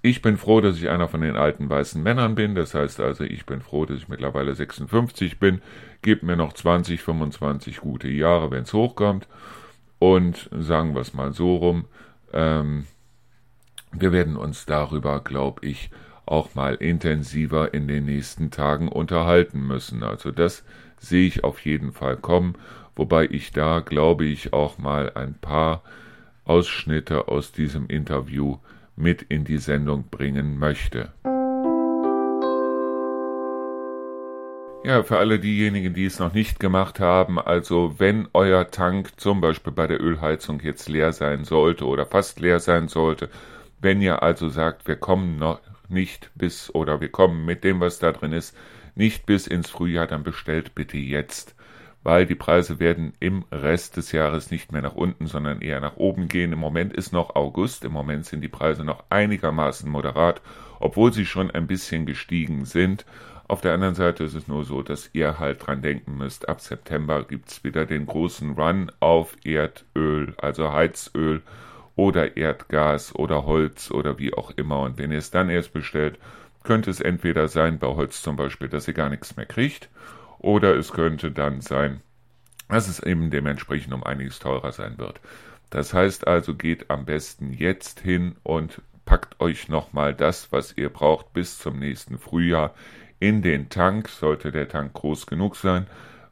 Ich 0.00 0.22
bin 0.22 0.38
froh, 0.38 0.62
dass 0.62 0.78
ich 0.78 0.88
einer 0.88 1.08
von 1.08 1.20
den 1.20 1.36
alten 1.36 1.68
weißen 1.68 2.02
Männern 2.02 2.36
bin. 2.36 2.54
Das 2.54 2.74
heißt 2.74 3.00
also, 3.00 3.22
ich 3.22 3.44
bin 3.44 3.60
froh, 3.60 3.84
dass 3.84 3.98
ich 3.98 4.08
mittlerweile 4.08 4.54
56 4.54 5.38
bin. 5.38 5.60
Gebt 6.00 6.22
mir 6.22 6.36
noch 6.36 6.54
20, 6.54 7.02
25 7.02 7.80
gute 7.80 8.08
Jahre, 8.08 8.50
wenn 8.50 8.62
es 8.62 8.72
hochkommt. 8.72 9.28
Und 9.98 10.48
sagen 10.56 10.94
wir 10.94 11.02
es 11.02 11.12
mal 11.12 11.34
so 11.34 11.56
rum, 11.56 11.84
ähm, 12.32 12.86
wir 13.92 14.12
werden 14.12 14.36
uns 14.36 14.66
darüber, 14.66 15.20
glaube 15.20 15.66
ich, 15.66 15.90
auch 16.26 16.54
mal 16.54 16.74
intensiver 16.74 17.72
in 17.72 17.88
den 17.88 18.04
nächsten 18.04 18.50
Tagen 18.50 18.88
unterhalten 18.88 19.66
müssen. 19.66 20.02
Also 20.02 20.30
das 20.30 20.64
sehe 20.98 21.26
ich 21.26 21.44
auf 21.44 21.64
jeden 21.64 21.92
Fall 21.92 22.16
kommen, 22.16 22.54
wobei 22.96 23.26
ich 23.26 23.52
da, 23.52 23.80
glaube 23.80 24.26
ich, 24.26 24.52
auch 24.52 24.78
mal 24.78 25.12
ein 25.14 25.34
paar 25.34 25.82
Ausschnitte 26.44 27.28
aus 27.28 27.52
diesem 27.52 27.86
Interview 27.86 28.58
mit 28.96 29.22
in 29.22 29.44
die 29.44 29.58
Sendung 29.58 30.04
bringen 30.10 30.58
möchte. 30.58 31.12
Ja, 34.84 35.02
für 35.02 35.18
alle 35.18 35.38
diejenigen, 35.38 35.92
die 35.92 36.06
es 36.06 36.18
noch 36.18 36.32
nicht 36.32 36.60
gemacht 36.60 37.00
haben, 37.00 37.38
also 37.38 37.96
wenn 37.98 38.28
euer 38.32 38.70
Tank 38.70 39.20
zum 39.20 39.40
Beispiel 39.40 39.72
bei 39.72 39.86
der 39.86 40.00
Ölheizung 40.00 40.60
jetzt 40.60 40.88
leer 40.88 41.12
sein 41.12 41.44
sollte 41.44 41.84
oder 41.84 42.06
fast 42.06 42.40
leer 42.40 42.60
sein 42.60 42.88
sollte, 42.88 43.28
wenn 43.80 44.00
ihr 44.02 44.22
also 44.22 44.48
sagt, 44.48 44.88
wir 44.88 44.96
kommen 44.96 45.36
noch 45.36 45.60
nicht 45.88 46.30
bis 46.34 46.74
oder 46.74 47.00
wir 47.00 47.10
kommen 47.10 47.44
mit 47.44 47.64
dem, 47.64 47.80
was 47.80 47.98
da 47.98 48.12
drin 48.12 48.32
ist, 48.32 48.56
nicht 48.94 49.26
bis 49.26 49.46
ins 49.46 49.70
Frühjahr, 49.70 50.06
dann 50.06 50.24
bestellt 50.24 50.74
bitte 50.74 50.98
jetzt, 50.98 51.54
weil 52.02 52.26
die 52.26 52.34
Preise 52.34 52.80
werden 52.80 53.12
im 53.20 53.44
Rest 53.52 53.96
des 53.96 54.12
Jahres 54.12 54.50
nicht 54.50 54.72
mehr 54.72 54.82
nach 54.82 54.94
unten, 54.94 55.26
sondern 55.26 55.60
eher 55.60 55.80
nach 55.80 55.96
oben 55.96 56.28
gehen. 56.28 56.52
Im 56.52 56.58
Moment 56.58 56.92
ist 56.92 57.12
noch 57.12 57.36
August, 57.36 57.84
im 57.84 57.92
Moment 57.92 58.26
sind 58.26 58.40
die 58.40 58.48
Preise 58.48 58.84
noch 58.84 59.04
einigermaßen 59.10 59.88
moderat, 59.90 60.40
obwohl 60.80 61.12
sie 61.12 61.26
schon 61.26 61.50
ein 61.50 61.66
bisschen 61.66 62.06
gestiegen 62.06 62.64
sind. 62.64 63.06
Auf 63.46 63.60
der 63.62 63.72
anderen 63.72 63.94
Seite 63.94 64.24
ist 64.24 64.34
es 64.34 64.46
nur 64.46 64.64
so, 64.64 64.82
dass 64.82 65.10
ihr 65.14 65.38
halt 65.38 65.66
dran 65.66 65.80
denken 65.80 66.18
müsst, 66.18 66.48
ab 66.48 66.60
September 66.60 67.24
gibt's 67.24 67.64
wieder 67.64 67.86
den 67.86 68.04
großen 68.04 68.52
Run 68.52 68.92
auf 69.00 69.36
Erdöl, 69.44 70.34
also 70.38 70.72
Heizöl 70.72 71.42
oder 71.98 72.36
Erdgas 72.36 73.12
oder 73.12 73.44
Holz 73.44 73.90
oder 73.90 74.20
wie 74.20 74.32
auch 74.32 74.52
immer. 74.52 74.82
Und 74.82 74.98
wenn 74.98 75.10
ihr 75.10 75.18
es 75.18 75.32
dann 75.32 75.50
erst 75.50 75.72
bestellt, 75.72 76.16
könnte 76.62 76.92
es 76.92 77.00
entweder 77.00 77.48
sein, 77.48 77.80
bei 77.80 77.88
Holz 77.88 78.22
zum 78.22 78.36
Beispiel, 78.36 78.68
dass 78.68 78.86
ihr 78.86 78.94
gar 78.94 79.10
nichts 79.10 79.36
mehr 79.36 79.46
kriegt, 79.46 79.88
oder 80.38 80.76
es 80.76 80.92
könnte 80.92 81.32
dann 81.32 81.60
sein, 81.60 82.00
dass 82.68 82.86
es 82.86 83.00
eben 83.00 83.30
dementsprechend 83.30 83.92
um 83.92 84.04
einiges 84.04 84.38
teurer 84.38 84.70
sein 84.70 84.96
wird. 84.98 85.20
Das 85.70 85.92
heißt 85.92 86.28
also, 86.28 86.54
geht 86.54 86.88
am 86.88 87.04
besten 87.04 87.52
jetzt 87.52 87.98
hin 87.98 88.36
und 88.44 88.80
packt 89.04 89.40
euch 89.40 89.68
nochmal 89.68 90.14
das, 90.14 90.52
was 90.52 90.76
ihr 90.76 90.90
braucht, 90.90 91.32
bis 91.32 91.58
zum 91.58 91.80
nächsten 91.80 92.16
Frühjahr 92.16 92.74
in 93.18 93.42
den 93.42 93.70
Tank, 93.70 94.08
sollte 94.08 94.52
der 94.52 94.68
Tank 94.68 94.92
groß 94.92 95.26
genug 95.26 95.56
sein, 95.56 95.88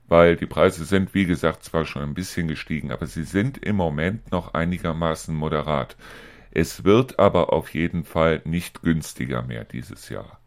weil 0.08 0.36
die 0.36 0.46
Preise 0.46 0.84
sind, 0.84 1.14
wie 1.14 1.26
gesagt, 1.26 1.64
zwar 1.64 1.84
schon 1.84 2.02
ein 2.02 2.14
bisschen 2.14 2.48
gestiegen, 2.48 2.92
aber 2.92 3.06
sie 3.06 3.24
sind 3.24 3.58
im 3.58 3.76
Moment 3.76 4.30
noch 4.30 4.54
einigermaßen 4.54 5.34
moderat. 5.34 5.96
Es 6.50 6.84
wird 6.84 7.18
aber 7.18 7.52
auf 7.52 7.74
jeden 7.74 8.04
Fall 8.04 8.40
nicht 8.44 8.82
günstiger 8.82 9.42
mehr 9.42 9.64
dieses 9.64 10.08
Jahr. 10.08 10.40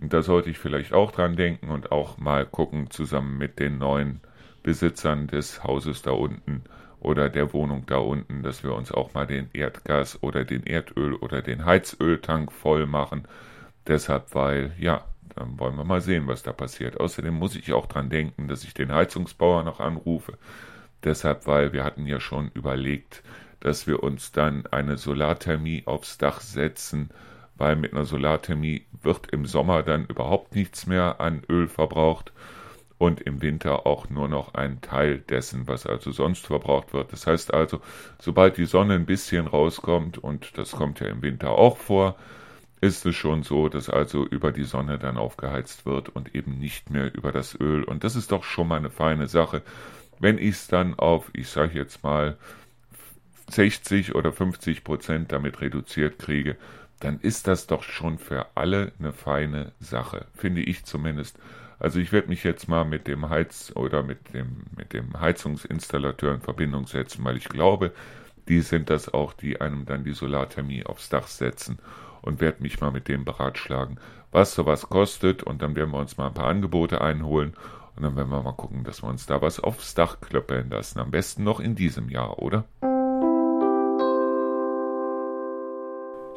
Und 0.00 0.12
da 0.12 0.22
sollte 0.22 0.50
ich 0.50 0.58
vielleicht 0.58 0.92
auch 0.92 1.10
dran 1.10 1.36
denken 1.36 1.70
und 1.70 1.92
auch 1.92 2.18
mal 2.18 2.44
gucken, 2.44 2.90
zusammen 2.90 3.38
mit 3.38 3.58
den 3.58 3.78
neuen 3.78 4.20
Besitzern 4.62 5.26
des 5.26 5.62
Hauses 5.62 6.02
da 6.02 6.10
unten 6.10 6.64
oder 7.00 7.28
der 7.28 7.52
Wohnung 7.52 7.84
da 7.86 7.98
unten, 7.98 8.42
dass 8.42 8.64
wir 8.64 8.74
uns 8.74 8.90
auch 8.90 9.14
mal 9.14 9.26
den 9.26 9.48
Erdgas 9.52 10.22
oder 10.22 10.44
den 10.44 10.64
Erdöl 10.64 11.14
oder 11.14 11.40
den 11.40 11.64
Heizöltank 11.64 12.52
voll 12.52 12.86
machen. 12.86 13.28
Deshalb, 13.86 14.34
weil, 14.34 14.72
ja, 14.78 15.04
dann 15.36 15.58
wollen 15.58 15.76
wir 15.76 15.84
mal 15.84 16.00
sehen, 16.00 16.26
was 16.26 16.42
da 16.42 16.52
passiert. 16.52 16.98
Außerdem 16.98 17.34
muss 17.34 17.54
ich 17.54 17.72
auch 17.72 17.86
dran 17.86 18.10
denken, 18.10 18.48
dass 18.48 18.64
ich 18.64 18.74
den 18.74 18.92
Heizungsbauer 18.92 19.62
noch 19.62 19.80
anrufe. 19.80 20.38
Deshalb, 21.04 21.46
weil 21.46 21.72
wir 21.72 21.84
hatten 21.84 22.06
ja 22.06 22.20
schon 22.20 22.50
überlegt, 22.54 23.22
dass 23.60 23.86
wir 23.86 24.02
uns 24.02 24.32
dann 24.32 24.66
eine 24.66 24.96
Solarthermie 24.96 25.84
aufs 25.86 26.18
Dach 26.18 26.40
setzen, 26.40 27.10
weil 27.56 27.76
mit 27.76 27.92
einer 27.92 28.04
Solarthermie 28.04 28.86
wird 29.02 29.30
im 29.30 29.46
Sommer 29.46 29.82
dann 29.82 30.06
überhaupt 30.06 30.54
nichts 30.54 30.86
mehr 30.86 31.20
an 31.20 31.42
Öl 31.48 31.68
verbraucht 31.68 32.32
und 32.98 33.20
im 33.20 33.42
Winter 33.42 33.86
auch 33.86 34.08
nur 34.08 34.28
noch 34.28 34.54
ein 34.54 34.80
Teil 34.80 35.18
dessen, 35.18 35.68
was 35.68 35.86
also 35.86 36.12
sonst 36.12 36.46
verbraucht 36.46 36.94
wird. 36.94 37.12
Das 37.12 37.26
heißt 37.26 37.52
also, 37.52 37.80
sobald 38.18 38.56
die 38.56 38.64
Sonne 38.64 38.94
ein 38.94 39.06
bisschen 39.06 39.46
rauskommt, 39.46 40.18
und 40.18 40.56
das 40.56 40.72
kommt 40.72 41.00
ja 41.00 41.08
im 41.08 41.22
Winter 41.22 41.50
auch 41.50 41.76
vor, 41.76 42.16
ist 42.80 43.06
es 43.06 43.16
schon 43.16 43.42
so, 43.42 43.68
dass 43.68 43.88
also 43.88 44.24
über 44.26 44.52
die 44.52 44.64
Sonne 44.64 44.98
dann 44.98 45.16
aufgeheizt 45.16 45.86
wird 45.86 46.08
und 46.10 46.34
eben 46.34 46.58
nicht 46.58 46.90
mehr 46.90 47.14
über 47.14 47.32
das 47.32 47.58
Öl. 47.58 47.84
Und 47.84 48.04
das 48.04 48.16
ist 48.16 48.32
doch 48.32 48.44
schon 48.44 48.68
mal 48.68 48.76
eine 48.76 48.90
feine 48.90 49.28
Sache. 49.28 49.62
Wenn 50.18 50.38
ich 50.38 50.50
es 50.50 50.68
dann 50.68 50.94
auf, 50.94 51.30
ich 51.32 51.48
sage 51.48 51.78
jetzt 51.78 52.02
mal, 52.02 52.36
60 53.50 54.14
oder 54.14 54.32
50 54.32 54.84
Prozent 54.84 55.32
damit 55.32 55.60
reduziert 55.60 56.18
kriege, 56.18 56.56
dann 57.00 57.20
ist 57.20 57.46
das 57.46 57.66
doch 57.66 57.82
schon 57.82 58.18
für 58.18 58.46
alle 58.54 58.92
eine 58.98 59.12
feine 59.12 59.72
Sache, 59.80 60.26
finde 60.34 60.62
ich 60.62 60.84
zumindest. 60.84 61.38
Also 61.78 61.98
ich 62.00 62.10
werde 62.10 62.28
mich 62.28 62.42
jetzt 62.42 62.68
mal 62.68 62.84
mit 62.84 63.06
dem 63.06 63.28
Heiz 63.28 63.70
oder 63.74 64.02
mit 64.02 64.32
dem 64.32 64.64
mit 64.76 64.94
dem 64.94 65.20
Heizungsinstallateur 65.20 66.34
in 66.34 66.40
Verbindung 66.40 66.86
setzen, 66.86 67.22
weil 67.24 67.36
ich 67.36 67.48
glaube, 67.48 67.92
die 68.48 68.60
sind 68.60 68.88
das 68.88 69.12
auch, 69.12 69.34
die 69.34 69.60
einem 69.60 69.84
dann 69.84 70.04
die 70.04 70.14
Solarthermie 70.14 70.86
aufs 70.86 71.10
Dach 71.10 71.26
setzen 71.26 71.78
und 72.22 72.40
werde 72.40 72.62
mich 72.62 72.80
mal 72.80 72.90
mit 72.90 73.08
dem 73.08 73.24
beratschlagen, 73.24 73.98
was 74.32 74.54
sowas 74.54 74.88
kostet 74.88 75.42
und 75.42 75.62
dann 75.62 75.76
werden 75.76 75.92
wir 75.92 75.98
uns 75.98 76.16
mal 76.16 76.28
ein 76.28 76.34
paar 76.34 76.48
Angebote 76.48 77.00
einholen 77.00 77.54
und 77.96 78.02
dann 78.02 78.16
werden 78.16 78.30
wir 78.30 78.42
mal 78.42 78.52
gucken, 78.52 78.84
dass 78.84 79.02
wir 79.02 79.08
uns 79.08 79.26
da 79.26 79.40
was 79.40 79.60
aufs 79.60 79.94
Dach 79.94 80.20
klöppeln 80.20 80.70
lassen. 80.70 81.00
Am 81.00 81.10
besten 81.10 81.44
noch 81.44 81.60
in 81.60 81.74
diesem 81.74 82.08
Jahr, 82.08 82.38
oder? 82.38 82.64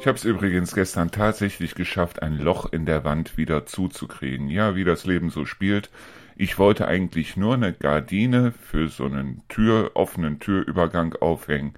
Ich 0.00 0.06
habe 0.06 0.16
es 0.16 0.24
übrigens 0.24 0.74
gestern 0.74 1.10
tatsächlich 1.10 1.74
geschafft, 1.74 2.22
ein 2.22 2.38
Loch 2.38 2.72
in 2.72 2.86
der 2.86 3.04
Wand 3.04 3.36
wieder 3.36 3.66
zuzukriegen. 3.66 4.48
Ja, 4.48 4.74
wie 4.74 4.84
das 4.84 5.04
Leben 5.04 5.28
so 5.28 5.44
spielt. 5.44 5.90
Ich 6.36 6.58
wollte 6.58 6.88
eigentlich 6.88 7.36
nur 7.36 7.52
eine 7.52 7.74
Gardine 7.74 8.52
für 8.52 8.88
so 8.88 9.04
einen 9.04 9.42
Tür, 9.48 9.90
offenen 9.92 10.40
Türübergang 10.40 11.16
aufhängen. 11.20 11.74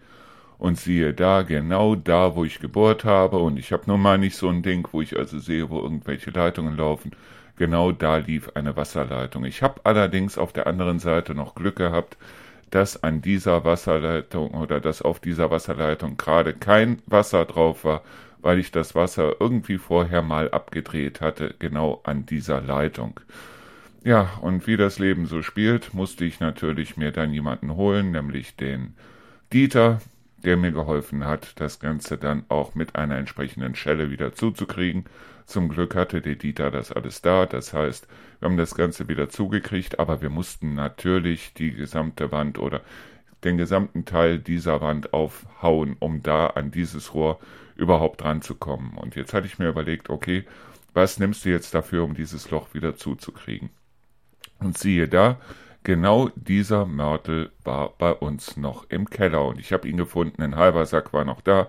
Und 0.63 0.79
siehe 0.79 1.13
da, 1.13 1.43
genau 1.43 1.97
da, 1.97 2.37
wo 2.37 2.45
ich 2.45 2.61
gebohrt 2.61 3.05
habe, 3.05 3.39
und 3.39 3.59
ich 3.59 3.73
habe 3.73 3.83
nun 3.87 4.01
mal 4.01 4.17
nicht 4.17 4.37
so 4.37 4.49
ein 4.49 4.63
Ding, 4.63 4.87
wo 4.93 5.03
ich 5.03 5.19
also 5.19 5.41
sehe, 5.41 5.71
wo 5.71 5.81
irgendwelche 5.81 6.31
Leitungen 6.31 6.77
laufen, 6.77 7.11
genau 7.57 7.91
da 7.91 8.19
lief 8.19 8.49
eine 8.55 8.77
Wasserleitung. 8.77 9.45
Ich 9.45 9.61
habe 9.65 9.81
allerdings 9.83 10.39
auf 10.39 10.53
der 10.53 10.69
anderen 10.69 11.01
Seite 11.01 11.35
noch 11.35 11.57
Glück 11.57 11.75
gehabt, 11.75 12.17
dass 12.71 13.03
an 13.03 13.23
dieser 13.23 13.65
Wasserleitung 13.65 14.53
oder 14.53 14.79
dass 14.79 15.03
auf 15.03 15.19
dieser 15.19 15.51
Wasserleitung 15.51 16.17
gerade 16.17 16.53
kein 16.53 17.03
Wasser 17.07 17.45
drauf 17.45 17.85
war, 17.85 18.03
weil 18.41 18.61
ich 18.61 18.71
das 18.71 18.95
Wasser 18.95 19.35
irgendwie 19.41 19.79
vorher 19.79 20.23
mal 20.23 20.49
abgedreht 20.53 21.21
hatte, 21.21 21.57
genau 21.59 22.03
an 22.05 22.25
dieser 22.25 22.61
Leitung. 22.61 23.19
Ja, 24.05 24.31
und 24.41 24.69
wie 24.69 24.77
das 24.77 25.01
Leben 25.01 25.27
so 25.27 25.43
spielt, 25.43 25.93
musste 25.93 26.25
ich 26.25 26.39
natürlich 26.39 26.97
mir 26.97 27.11
dann 27.11 27.33
jemanden 27.33 27.75
holen, 27.75 28.13
nämlich 28.13 28.55
den 28.55 28.95
Dieter, 29.53 30.01
der 30.45 30.57
mir 30.57 30.73
geholfen 30.73 31.25
hat, 31.25 31.61
das 31.61 31.81
Ganze 31.81 32.19
dann 32.19 32.45
auch 32.49 32.75
mit 32.75 32.97
einer 32.97 33.17
entsprechenden 33.17 33.75
Schelle 33.75 34.11
wieder 34.11 34.33
zuzukriegen. 34.35 35.05
Zum 35.47 35.69
Glück 35.69 35.95
hatte 35.95 36.21
der 36.21 36.37
Dieter 36.37 36.71
das 36.71 36.93
alles 36.93 37.23
da, 37.23 37.47
das 37.47 37.73
heißt, 37.73 38.07
wir 38.41 38.49
haben 38.49 38.57
das 38.57 38.75
Ganze 38.75 39.09
wieder 39.09 39.29
zugekriegt, 39.29 39.99
aber 39.99 40.23
wir 40.23 40.31
mussten 40.31 40.75
natürlich 40.75 41.55
die 41.55 41.73
gesamte 41.73 42.33
Wand 42.33 42.59
oder 42.59 42.81
den 43.45 43.57
gesamten 43.57 44.05
Teil 44.05 44.39
dieser 44.39 44.81
Wand 44.81 45.13
aufhauen, 45.13 45.97
um 45.99 46.23
da 46.23 46.47
an 46.49 46.71
dieses 46.71 47.15
Rohr 47.15 47.41
überhaupt 47.77 48.25
ranzukommen. 48.25 48.97
Und 48.97 49.17
jetzt 49.17 49.35
hatte 49.35 49.47
ich 49.47 49.59
mir 49.59 49.69
überlegt, 49.69 50.11
okay, 50.11 50.45
was 50.95 51.19
nimmst 51.19 51.45
du 51.45 51.49
jetzt 51.49 51.75
dafür, 51.75 52.05
um 52.05 52.15
dieses 52.15 52.51
Loch 52.51 52.75
wieder 52.75 52.97
zuzukriegen? 52.97 53.71
Und 54.61 54.79
siehe 54.79 55.09
da, 55.09 55.39
Genau 55.85 56.29
dieser 56.37 56.87
Mörtel 56.87 57.51
war 57.65 57.95
bei 57.99 58.13
uns 58.13 58.57
noch 58.57 58.89
im 58.89 59.11
Keller 59.11 59.45
und 59.47 59.59
ich 59.59 59.73
habe 59.73 59.89
ihn 59.89 59.97
gefunden, 59.97 60.41
ein 60.41 60.55
halber 60.55 60.87
Sack 60.87 61.13
war 61.13 61.25
noch 61.25 61.41
da 61.41 61.67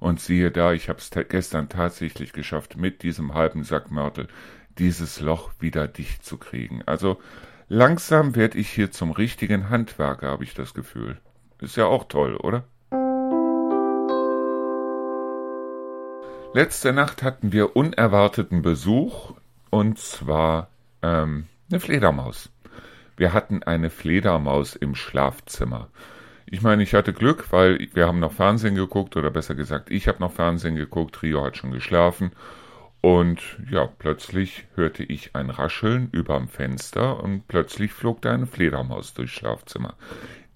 und 0.00 0.20
siehe 0.20 0.50
da, 0.50 0.72
ich 0.72 0.88
habe 0.88 0.98
es 0.98 1.10
gestern 1.28 1.68
tatsächlich 1.68 2.32
geschafft, 2.32 2.76
mit 2.76 3.04
diesem 3.04 3.34
halben 3.34 3.62
Sack 3.62 3.92
Mörtel 3.92 4.26
dieses 4.78 5.20
Loch 5.20 5.52
wieder 5.60 5.86
dicht 5.86 6.24
zu 6.24 6.38
kriegen. 6.38 6.82
Also 6.86 7.20
langsam 7.68 8.34
werde 8.34 8.58
ich 8.58 8.68
hier 8.68 8.90
zum 8.90 9.12
richtigen 9.12 9.70
Handwerker, 9.70 10.30
habe 10.30 10.42
ich 10.42 10.54
das 10.54 10.74
Gefühl. 10.74 11.18
Ist 11.60 11.76
ja 11.76 11.86
auch 11.86 12.08
toll, 12.08 12.34
oder? 12.36 12.64
Letzte 16.52 16.92
Nacht 16.92 17.22
hatten 17.22 17.52
wir 17.52 17.76
unerwarteten 17.76 18.62
Besuch 18.62 19.34
und 19.70 20.00
zwar 20.00 20.68
ähm, 21.00 21.46
eine 21.70 21.78
Fledermaus. 21.78 22.50
Wir 23.16 23.32
hatten 23.32 23.62
eine 23.62 23.90
Fledermaus 23.90 24.76
im 24.76 24.94
Schlafzimmer. 24.94 25.88
Ich 26.46 26.60
meine, 26.62 26.82
ich 26.82 26.94
hatte 26.94 27.12
Glück, 27.12 27.50
weil 27.50 27.88
wir 27.94 28.06
haben 28.06 28.20
noch 28.20 28.32
Fernsehen 28.32 28.74
geguckt, 28.74 29.16
oder 29.16 29.30
besser 29.30 29.54
gesagt, 29.54 29.90
ich 29.90 30.08
habe 30.08 30.20
noch 30.20 30.32
Fernsehen 30.32 30.76
geguckt, 30.76 31.22
Rio 31.22 31.44
hat 31.44 31.56
schon 31.56 31.72
geschlafen. 31.72 32.32
Und 33.00 33.40
ja, 33.70 33.86
plötzlich 33.86 34.66
hörte 34.76 35.02
ich 35.02 35.34
ein 35.34 35.50
Rascheln 35.50 36.08
überm 36.12 36.48
Fenster 36.48 37.22
und 37.22 37.48
plötzlich 37.48 37.92
flog 37.92 38.22
da 38.22 38.32
eine 38.32 38.46
Fledermaus 38.46 39.12
durchs 39.14 39.32
Schlafzimmer. 39.32 39.94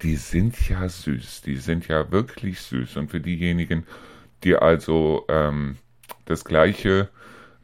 Die 0.03 0.17
sind 0.17 0.69
ja 0.69 0.89
süß, 0.89 1.43
die 1.43 1.57
sind 1.57 1.89
ja 1.89 2.13
wirklich 2.13 2.61
süß. 2.61 2.99
Und 2.99 3.11
für 3.11 3.21
diejenigen, 3.21 3.85
die 4.45 4.55
also 4.55 5.25
ähm, 5.29 5.77
das 6.27 6.45
gleiche 6.45 7.09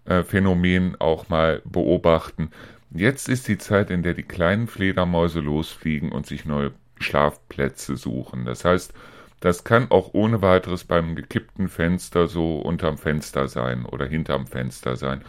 äh, 0.05 0.25
Phänomen 0.25 0.97
auch 1.01 1.29
mal 1.29 1.63
beobachten, 1.65 2.51
Jetzt 2.95 3.29
ist 3.29 3.49
die 3.49 3.59
Zeit, 3.59 3.91
in 3.91 4.03
der 4.03 4.13
die 4.13 4.23
kleinen 4.23 4.67
Fledermäuse 4.67 5.41
losfliegen 5.41 6.13
und 6.13 6.27
sich 6.27 6.45
neue 6.45 6.73
Schlafplätze 7.01 7.97
suchen. 7.97 8.45
Das 8.45 8.65
heißt, 8.65 8.93
das 9.41 9.65
kann 9.65 9.91
auch 9.91 10.11
ohne 10.13 10.43
weiteres 10.43 10.85
beim 10.85 11.17
gekippten 11.17 11.69
Fenster 11.69 12.29
so 12.29 12.59
unterm 12.59 12.99
Fenster 12.99 13.49
sein 13.49 13.87
oder 13.87 14.07
hinterm 14.07 14.47
Fenster 14.47 14.97
sein. 14.97 15.23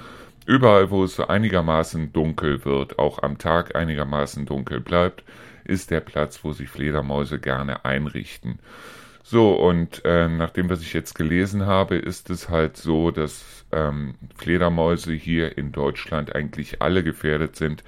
Überall, 0.45 0.91
wo 0.91 1.05
es 1.05 1.15
so 1.15 1.27
einigermaßen 1.27 2.11
dunkel 2.11 2.65
wird, 2.65 2.99
auch 2.99 3.23
am 3.23 3.37
Tag 3.37 3.75
einigermaßen 3.75 4.45
dunkel 4.45 4.81
bleibt, 4.81 5.23
ist 5.63 5.89
der 5.89 6.01
Platz, 6.01 6.43
wo 6.43 6.51
sich 6.51 6.69
Fledermäuse 6.69 7.39
gerne 7.39 7.85
einrichten. 7.85 8.59
So, 9.25 9.53
und 9.53 10.03
äh, 10.03 10.27
nach 10.27 10.49
dem, 10.49 10.69
was 10.69 10.81
ich 10.81 10.91
jetzt 10.93 11.15
gelesen 11.15 11.65
habe, 11.65 11.95
ist 11.95 12.29
es 12.29 12.49
halt 12.49 12.75
so, 12.75 13.09
dass 13.09 13.65
ähm, 13.71 14.15
Fledermäuse 14.35 15.13
hier 15.13 15.57
in 15.57 15.71
Deutschland 15.71 16.35
eigentlich 16.35 16.81
alle 16.81 17.03
gefährdet 17.03 17.55
sind. 17.55 17.85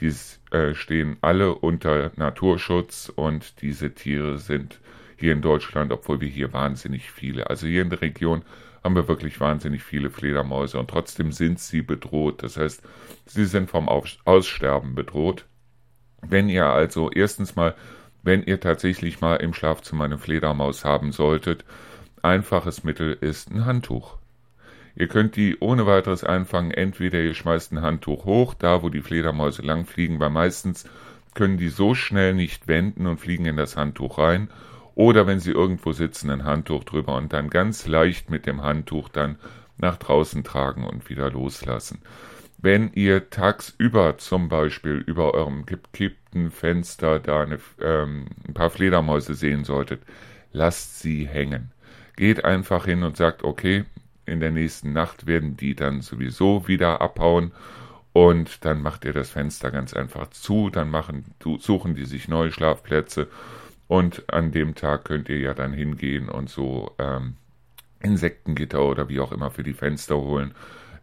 Die 0.00 0.12
äh, 0.52 0.74
stehen 0.74 1.16
alle 1.22 1.56
unter 1.56 2.12
Naturschutz 2.14 3.12
und 3.14 3.62
diese 3.62 3.94
Tiere 3.94 4.38
sind 4.38 4.80
hier 5.16 5.32
in 5.32 5.42
Deutschland, 5.42 5.90
obwohl 5.92 6.20
wir 6.20 6.28
hier 6.28 6.52
wahnsinnig 6.52 7.10
viele, 7.10 7.50
also 7.50 7.66
hier 7.66 7.82
in 7.82 7.90
der 7.90 8.02
Region 8.02 8.42
haben 8.84 8.94
wir 8.94 9.08
wirklich 9.08 9.40
wahnsinnig 9.40 9.82
viele 9.82 10.10
Fledermäuse 10.10 10.78
und 10.78 10.88
trotzdem 10.88 11.32
sind 11.32 11.58
sie 11.58 11.82
bedroht. 11.82 12.44
Das 12.44 12.56
heißt, 12.56 12.82
sie 13.24 13.46
sind 13.46 13.68
vom 13.68 13.88
Aussterben 13.88 14.94
bedroht. 14.94 15.46
Wenn 16.22 16.48
ihr 16.48 16.66
also 16.66 17.10
erstens 17.10 17.56
mal 17.56 17.74
wenn 18.26 18.42
ihr 18.42 18.60
tatsächlich 18.60 19.20
mal 19.20 19.36
im 19.36 19.54
Schlafzimmer 19.54 20.04
eine 20.04 20.18
Fledermaus 20.18 20.84
haben 20.84 21.12
solltet, 21.12 21.64
einfaches 22.22 22.82
Mittel 22.82 23.16
ist 23.20 23.50
ein 23.50 23.64
Handtuch. 23.64 24.18
Ihr 24.96 25.06
könnt 25.08 25.36
die 25.36 25.56
ohne 25.60 25.86
weiteres 25.86 26.24
einfangen, 26.24 26.72
entweder 26.72 27.20
ihr 27.20 27.34
schmeißt 27.34 27.72
ein 27.72 27.82
Handtuch 27.82 28.24
hoch, 28.24 28.54
da 28.54 28.82
wo 28.82 28.88
die 28.88 29.02
Fledermäuse 29.02 29.62
langfliegen, 29.62 30.18
weil 30.18 30.30
meistens 30.30 30.88
können 31.34 31.56
die 31.56 31.68
so 31.68 31.94
schnell 31.94 32.34
nicht 32.34 32.66
wenden 32.66 33.06
und 33.06 33.20
fliegen 33.20 33.44
in 33.44 33.56
das 33.56 33.76
Handtuch 33.76 34.18
rein, 34.18 34.48
oder 34.96 35.26
wenn 35.26 35.38
sie 35.38 35.52
irgendwo 35.52 35.92
sitzen, 35.92 36.30
ein 36.30 36.44
Handtuch 36.44 36.82
drüber 36.82 37.14
und 37.16 37.32
dann 37.32 37.48
ganz 37.48 37.86
leicht 37.86 38.30
mit 38.30 38.46
dem 38.46 38.62
Handtuch 38.62 39.08
dann 39.08 39.36
nach 39.78 39.98
draußen 39.98 40.42
tragen 40.42 40.84
und 40.84 41.08
wieder 41.10 41.30
loslassen. 41.30 42.00
Wenn 42.66 42.90
ihr 42.94 43.30
tagsüber 43.30 44.18
zum 44.18 44.48
Beispiel 44.48 44.96
über 44.96 45.34
eurem 45.34 45.66
gekippten 45.66 46.50
Fenster 46.50 47.20
da 47.20 47.42
eine, 47.42 47.60
ähm, 47.80 48.26
ein 48.44 48.54
paar 48.54 48.70
Fledermäuse 48.70 49.36
sehen 49.36 49.62
solltet, 49.62 50.02
lasst 50.52 50.98
sie 50.98 51.28
hängen. 51.28 51.70
Geht 52.16 52.44
einfach 52.44 52.84
hin 52.86 53.04
und 53.04 53.16
sagt, 53.16 53.44
okay, 53.44 53.84
in 54.24 54.40
der 54.40 54.50
nächsten 54.50 54.92
Nacht 54.92 55.28
werden 55.28 55.56
die 55.56 55.76
dann 55.76 56.00
sowieso 56.00 56.66
wieder 56.66 57.00
abhauen 57.00 57.52
und 58.12 58.64
dann 58.64 58.82
macht 58.82 59.04
ihr 59.04 59.12
das 59.12 59.30
Fenster 59.30 59.70
ganz 59.70 59.94
einfach 59.94 60.30
zu, 60.30 60.68
dann 60.68 60.90
machen, 60.90 61.24
suchen 61.60 61.94
die 61.94 62.04
sich 62.04 62.26
neue 62.26 62.50
Schlafplätze 62.50 63.28
und 63.86 64.24
an 64.28 64.50
dem 64.50 64.74
Tag 64.74 65.04
könnt 65.04 65.28
ihr 65.28 65.38
ja 65.38 65.54
dann 65.54 65.72
hingehen 65.72 66.28
und 66.28 66.50
so 66.50 66.96
ähm, 66.98 67.36
Insektengitter 68.00 68.82
oder 68.82 69.08
wie 69.08 69.20
auch 69.20 69.30
immer 69.30 69.52
für 69.52 69.62
die 69.62 69.72
Fenster 69.72 70.16
holen 70.16 70.52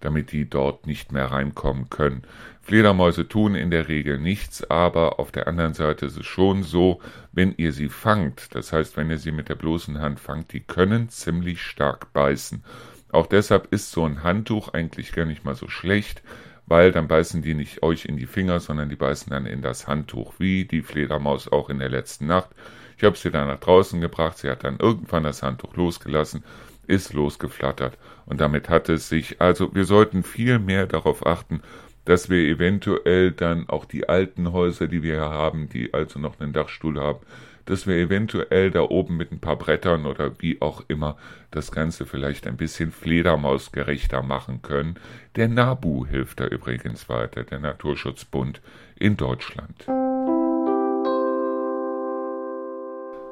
damit 0.03 0.31
die 0.31 0.49
dort 0.49 0.87
nicht 0.87 1.11
mehr 1.11 1.31
reinkommen 1.31 1.89
können. 1.89 2.23
Fledermäuse 2.61 3.27
tun 3.27 3.55
in 3.55 3.71
der 3.71 3.87
Regel 3.87 4.19
nichts, 4.19 4.69
aber 4.69 5.19
auf 5.19 5.31
der 5.31 5.47
anderen 5.47 5.73
Seite 5.73 6.05
ist 6.05 6.17
es 6.17 6.25
schon 6.25 6.63
so, 6.63 7.01
wenn 7.31 7.53
ihr 7.57 7.73
sie 7.73 7.89
fangt, 7.89 8.55
das 8.55 8.71
heißt, 8.71 8.95
wenn 8.95 9.09
ihr 9.09 9.17
sie 9.17 9.31
mit 9.31 9.49
der 9.49 9.55
bloßen 9.55 9.99
Hand 9.99 10.19
fangt, 10.19 10.53
die 10.53 10.61
können 10.61 11.09
ziemlich 11.09 11.61
stark 11.61 12.13
beißen. 12.13 12.63
Auch 13.11 13.27
deshalb 13.27 13.71
ist 13.71 13.91
so 13.91 14.05
ein 14.05 14.23
Handtuch 14.23 14.73
eigentlich 14.73 15.11
gar 15.11 15.25
nicht 15.25 15.45
mal 15.45 15.55
so 15.55 15.67
schlecht, 15.67 16.23
weil 16.65 16.91
dann 16.91 17.07
beißen 17.07 17.41
die 17.41 17.53
nicht 17.53 17.83
euch 17.83 18.05
in 18.05 18.17
die 18.17 18.25
Finger, 18.25 18.59
sondern 18.59 18.89
die 18.89 18.95
beißen 18.95 19.29
dann 19.29 19.45
in 19.45 19.61
das 19.61 19.87
Handtuch, 19.87 20.33
wie 20.39 20.65
die 20.65 20.81
Fledermaus 20.81 21.47
auch 21.47 21.69
in 21.69 21.79
der 21.79 21.89
letzten 21.89 22.27
Nacht. 22.27 22.49
Ich 22.97 23.03
habe 23.03 23.17
sie 23.17 23.31
dann 23.31 23.47
nach 23.47 23.59
draußen 23.59 23.99
gebracht, 24.01 24.37
sie 24.37 24.49
hat 24.49 24.63
dann 24.63 24.77
irgendwann 24.77 25.23
das 25.23 25.43
Handtuch 25.43 25.75
losgelassen 25.75 26.43
ist 26.87 27.13
losgeflattert. 27.13 27.97
Und 28.25 28.41
damit 28.41 28.69
hat 28.69 28.89
es 28.89 29.09
sich, 29.09 29.41
also 29.41 29.73
wir 29.73 29.85
sollten 29.85 30.23
viel 30.23 30.59
mehr 30.59 30.85
darauf 30.85 31.25
achten, 31.25 31.61
dass 32.05 32.29
wir 32.29 32.39
eventuell 32.39 33.31
dann 33.31 33.69
auch 33.69 33.85
die 33.85 34.09
alten 34.09 34.51
Häuser, 34.51 34.87
die 34.87 35.03
wir 35.03 35.21
haben, 35.21 35.69
die 35.69 35.93
also 35.93 36.19
noch 36.19 36.39
einen 36.39 36.51
Dachstuhl 36.51 36.99
haben, 36.99 37.19
dass 37.65 37.87
wir 37.87 37.95
eventuell 37.95 38.71
da 38.71 38.81
oben 38.81 39.15
mit 39.15 39.31
ein 39.31 39.39
paar 39.39 39.55
Brettern 39.55 40.05
oder 40.05 40.41
wie 40.41 40.61
auch 40.61 40.83
immer 40.89 41.15
das 41.51 41.71
Ganze 41.71 42.05
vielleicht 42.05 42.45
ein 42.45 42.57
bisschen 42.57 42.91
fledermausgerechter 42.91 44.21
machen 44.21 44.61
können. 44.61 44.95
Der 45.37 45.47
NABU 45.47 46.05
hilft 46.05 46.41
da 46.41 46.47
übrigens 46.47 47.07
weiter, 47.07 47.43
der 47.43 47.59
Naturschutzbund 47.59 48.61
in 48.99 49.15
Deutschland. 49.15 49.85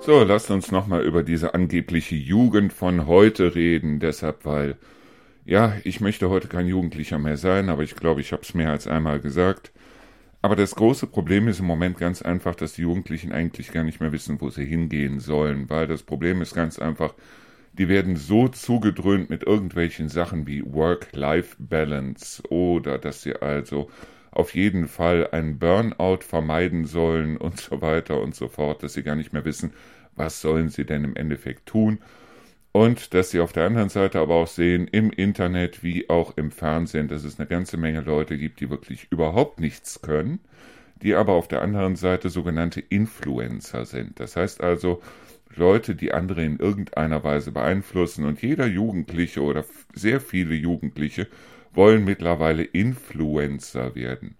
So, 0.04 0.24
lasst 0.24 0.50
uns 0.50 0.72
nochmal 0.72 1.04
über 1.04 1.22
diese 1.22 1.54
angebliche 1.54 2.16
Jugend 2.16 2.74
von 2.74 3.06
heute 3.06 3.54
reden, 3.54 4.00
deshalb, 4.00 4.46
weil, 4.46 4.78
ja, 5.46 5.76
ich 5.84 6.02
möchte 6.02 6.30
heute 6.32 6.48
kein 6.48 6.66
Jugendlicher 6.68 7.20
mehr 7.20 7.38
sein, 7.38 7.70
aber 7.70 7.84
ich 7.84 7.96
glaube, 7.96 8.22
ich 8.22 8.32
habe 8.32 8.42
es 8.42 8.56
mehr 8.56 8.72
als 8.72 8.88
einmal 8.88 9.20
gesagt. 9.20 9.72
Aber 10.42 10.56
das 10.56 10.76
große 10.76 11.08
Problem 11.08 11.48
ist 11.48 11.60
im 11.60 11.68
Moment 11.68 11.98
ganz 12.00 12.22
einfach, 12.24 12.56
dass 12.56 12.74
die 12.74 12.84
Jugendlichen 12.84 13.32
eigentlich 13.32 13.72
gar 13.72 13.84
nicht 13.84 14.02
mehr 14.02 14.12
wissen, 14.12 14.42
wo 14.42 14.50
sie 14.50 14.66
hingehen 14.66 15.20
sollen, 15.20 15.70
weil 15.70 15.88
das 15.88 16.04
Problem 16.04 16.42
ist 16.42 16.56
ganz 16.56 16.80
einfach, 16.80 17.14
die 17.74 17.88
werden 17.90 18.16
so 18.18 18.48
zugedröhnt 18.48 19.30
mit 19.30 19.44
irgendwelchen 19.44 20.10
Sachen 20.10 20.48
wie 20.48 20.64
Work-Life-Balance 20.66 22.44
oder 22.50 22.98
dass 22.98 23.22
sie 23.24 23.36
also 23.36 23.90
auf 24.32 24.56
jeden 24.56 24.88
Fall 24.88 25.30
einen 25.32 25.60
Burnout 25.60 26.22
vermeiden 26.22 26.86
sollen 26.86 27.38
und 27.38 27.60
so 27.60 27.82
weiter 27.82 28.22
und 28.22 28.34
so 28.34 28.48
fort, 28.48 28.84
dass 28.84 28.94
sie 28.94 29.04
gar 29.04 29.16
nicht 29.16 29.34
mehr 29.34 29.46
wissen, 29.46 29.74
was 30.16 30.42
sollen 30.42 30.70
sie 30.70 30.86
denn 30.86 31.04
im 31.04 31.16
Endeffekt 31.16 31.66
tun. 31.66 32.00
Und 32.74 33.14
dass 33.14 33.32
sie 33.32 33.42
auf 33.42 33.52
der 33.52 33.66
anderen 33.66 33.90
Seite 33.90 34.20
aber 34.20 34.36
auch 34.36 34.48
sehen, 34.48 34.88
im 34.88 35.12
Internet 35.12 35.84
wie 35.84 36.10
auch 36.10 36.38
im 36.38 36.52
Fernsehen, 36.52 37.10
dass 37.10 37.26
es 37.26 37.38
eine 37.38 37.48
ganze 37.48 37.76
Menge 37.76 38.00
Leute 38.00 38.38
gibt, 38.38 38.62
die 38.62 38.70
wirklich 38.70 39.08
überhaupt 39.12 39.60
nichts 39.60 40.02
können, 40.02 40.40
die 41.02 41.14
aber 41.16 41.34
auf 41.34 41.50
der 41.50 41.62
anderen 41.62 41.98
Seite 41.98 42.30
sogenannte 42.30 42.80
Influencer 42.80 43.86
sind. 43.86 44.22
Das 44.22 44.38
heißt 44.38 44.62
also 44.62 45.02
Leute, 45.54 45.96
die 45.96 46.14
andere 46.14 46.46
in 46.46 46.60
irgendeiner 46.60 47.24
Weise 47.26 47.52
beeinflussen. 47.52 48.24
Und 48.26 48.42
jeder 48.42 48.68
Jugendliche 48.68 49.42
oder 49.42 49.66
sehr 49.94 50.22
viele 50.22 50.56
Jugendliche 50.56 51.28
wollen 51.74 52.04
mittlerweile 52.04 52.64
Influencer 52.64 53.96
werden. 53.96 54.36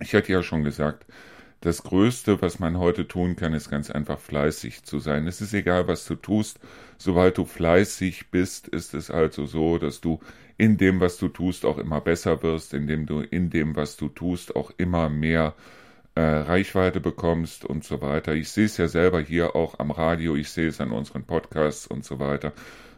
Ich 0.00 0.14
hatte 0.14 0.32
ja 0.32 0.42
schon 0.42 0.64
gesagt, 0.64 1.06
das 1.60 1.82
Größte, 1.82 2.40
was 2.40 2.58
man 2.58 2.78
heute 2.78 3.06
tun 3.06 3.36
kann, 3.36 3.52
ist 3.52 3.68
ganz 3.68 3.90
einfach 3.90 4.18
fleißig 4.18 4.84
zu 4.84 4.98
sein. 4.98 5.26
Es 5.26 5.42
ist 5.42 5.52
egal, 5.52 5.88
was 5.88 6.06
du 6.06 6.14
tust. 6.14 6.58
Sobald 6.96 7.36
du 7.36 7.44
fleißig 7.44 8.30
bist, 8.30 8.66
ist 8.68 8.94
es 8.94 9.10
also 9.10 9.44
so, 9.44 9.76
dass 9.76 10.00
du 10.00 10.20
in 10.56 10.78
dem, 10.78 11.00
was 11.00 11.18
du 11.18 11.28
tust, 11.28 11.66
auch 11.66 11.76
immer 11.76 12.00
besser 12.00 12.42
wirst, 12.42 12.72
indem 12.72 13.04
du 13.04 13.20
in 13.20 13.50
dem, 13.50 13.76
was 13.76 13.98
du 13.98 14.08
tust, 14.08 14.56
auch 14.56 14.72
immer 14.78 15.10
mehr 15.10 15.54
äh, 16.14 16.22
Reichweite 16.22 17.00
bekommst 17.00 17.64
und 17.64 17.84
so 17.84 18.00
weiter. 18.00 18.34
Ich 18.34 18.48
sehe 18.50 18.66
es 18.66 18.76
ja 18.78 18.88
selber 18.88 19.20
hier 19.20 19.54
auch 19.54 19.78
am 19.78 19.90
Radio, 19.90 20.36
ich 20.36 20.50
sehe 20.50 20.68
es 20.68 20.80
an 20.80 20.92
unseren 20.92 21.24
Podcasts 21.24 21.86
und 21.86 22.04
so 22.04 22.18
weiter. 22.18 22.52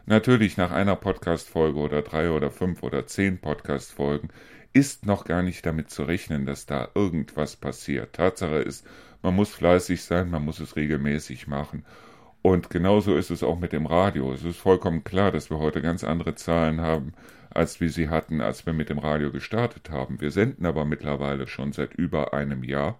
Natürlich 0.05 0.57
nach 0.57 0.71
einer 0.71 0.97
Podcast-Folge 0.97 1.79
oder 1.79 2.01
drei 2.01 2.29
oder 2.29 2.51
fünf 2.51 2.83
oder 2.83 3.07
zehn 3.07 3.37
Podcast-Folgen 3.37 4.27
ist 4.73 5.05
noch 5.05 5.23
gar 5.23 5.43
nicht 5.43 5.65
damit 5.65 5.91
zu 5.91 6.03
rechnen, 6.03 6.45
dass 6.45 6.65
da 6.65 6.89
irgendwas 6.93 7.55
passiert. 7.55 8.11
Tatsache 8.11 8.57
ist, 8.57 8.85
man 9.21 9.33
muss 9.33 9.53
fleißig 9.53 10.03
sein, 10.03 10.29
man 10.29 10.43
muss 10.43 10.59
es 10.59 10.75
regelmäßig 10.75 11.47
machen. 11.47 11.85
Und 12.41 12.69
genauso 12.69 13.15
ist 13.15 13.29
es 13.29 13.43
auch 13.43 13.57
mit 13.57 13.71
dem 13.71 13.85
Radio. 13.85 14.33
Es 14.33 14.43
ist 14.43 14.57
vollkommen 14.57 15.05
klar, 15.05 15.31
dass 15.31 15.49
wir 15.49 15.59
heute 15.59 15.81
ganz 15.81 16.03
andere 16.03 16.35
Zahlen 16.35 16.81
haben, 16.81 17.13
als 17.49 17.79
wir 17.79 17.89
sie 17.89 18.09
hatten, 18.09 18.41
als 18.41 18.65
wir 18.65 18.73
mit 18.73 18.89
dem 18.89 18.99
Radio 18.99 19.31
gestartet 19.31 19.89
haben. 19.89 20.19
Wir 20.19 20.31
senden 20.31 20.65
aber 20.65 20.83
mittlerweile 20.83 21.47
schon 21.47 21.71
seit 21.71 21.93
über 21.93 22.33
einem 22.33 22.65
Jahr 22.65 22.99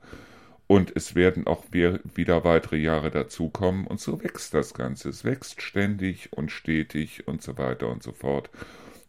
und 0.67 0.93
es 0.95 1.15
werden 1.15 1.45
auch 1.45 1.65
wieder 1.71 2.43
weitere 2.43 2.77
Jahre 2.77 3.11
dazukommen 3.11 3.85
und 3.85 3.99
so 3.99 4.23
wächst 4.23 4.53
das 4.53 4.73
Ganze. 4.73 5.09
Es 5.09 5.23
wächst 5.23 5.61
ständig 5.61 6.31
und 6.31 6.51
stetig 6.51 7.27
und 7.27 7.41
so 7.41 7.57
weiter 7.57 7.89
und 7.89 8.01
so 8.01 8.11
fort. 8.11 8.49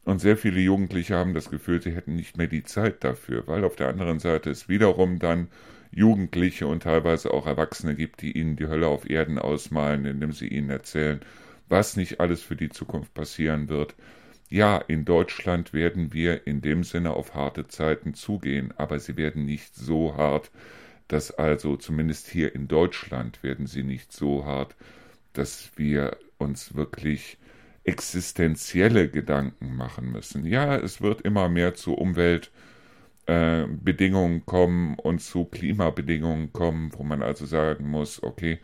Und 0.04 0.20
sehr 0.20 0.36
viele 0.36 0.60
Jugendliche 0.60 1.16
haben 1.16 1.32
das 1.32 1.50
Gefühl, 1.50 1.80
sie 1.80 1.92
hätten 1.92 2.14
nicht 2.14 2.36
mehr 2.36 2.48
die 2.48 2.64
Zeit 2.64 3.02
dafür, 3.04 3.46
weil 3.46 3.64
auf 3.64 3.76
der 3.76 3.88
anderen 3.88 4.18
Seite 4.18 4.50
es 4.50 4.68
wiederum 4.68 5.18
dann 5.18 5.48
Jugendliche 5.90 6.66
und 6.66 6.82
teilweise 6.82 7.32
auch 7.32 7.46
Erwachsene 7.46 7.94
gibt, 7.94 8.20
die 8.20 8.32
ihnen 8.32 8.56
die 8.56 8.66
Hölle 8.66 8.88
auf 8.88 9.08
Erden 9.08 9.38
ausmalen, 9.38 10.04
indem 10.04 10.32
sie 10.32 10.48
ihnen 10.48 10.68
erzählen, 10.68 11.20
was 11.68 11.96
nicht 11.96 12.20
alles 12.20 12.42
für 12.42 12.56
die 12.56 12.68
Zukunft 12.68 13.14
passieren 13.14 13.68
wird. 13.68 13.94
Ja, 14.50 14.76
in 14.76 15.04
Deutschland 15.04 15.72
werden 15.72 16.12
wir 16.12 16.46
in 16.46 16.60
dem 16.60 16.84
Sinne 16.84 17.14
auf 17.14 17.34
harte 17.34 17.66
Zeiten 17.68 18.12
zugehen, 18.14 18.74
aber 18.76 18.98
sie 18.98 19.16
werden 19.16 19.46
nicht 19.46 19.74
so 19.74 20.16
hart, 20.16 20.50
dass 21.08 21.30
also 21.30 21.76
zumindest 21.76 22.28
hier 22.28 22.54
in 22.54 22.68
Deutschland 22.68 23.42
werden 23.42 23.66
sie 23.66 23.82
nicht 23.82 24.12
so 24.12 24.44
hart, 24.44 24.76
dass 25.32 25.72
wir 25.76 26.16
uns 26.38 26.74
wirklich 26.74 27.38
existenzielle 27.84 29.08
Gedanken 29.08 29.76
machen 29.76 30.10
müssen. 30.10 30.46
Ja, 30.46 30.76
es 30.76 31.02
wird 31.02 31.20
immer 31.20 31.48
mehr 31.48 31.74
zu 31.74 31.94
Umweltbedingungen 31.94 34.38
äh, 34.38 34.42
kommen 34.46 34.98
und 34.98 35.20
zu 35.20 35.44
Klimabedingungen 35.44 36.52
kommen, 36.52 36.92
wo 36.96 37.02
man 37.02 37.22
also 37.22 37.44
sagen 37.44 37.88
muss, 37.88 38.22
okay, 38.22 38.58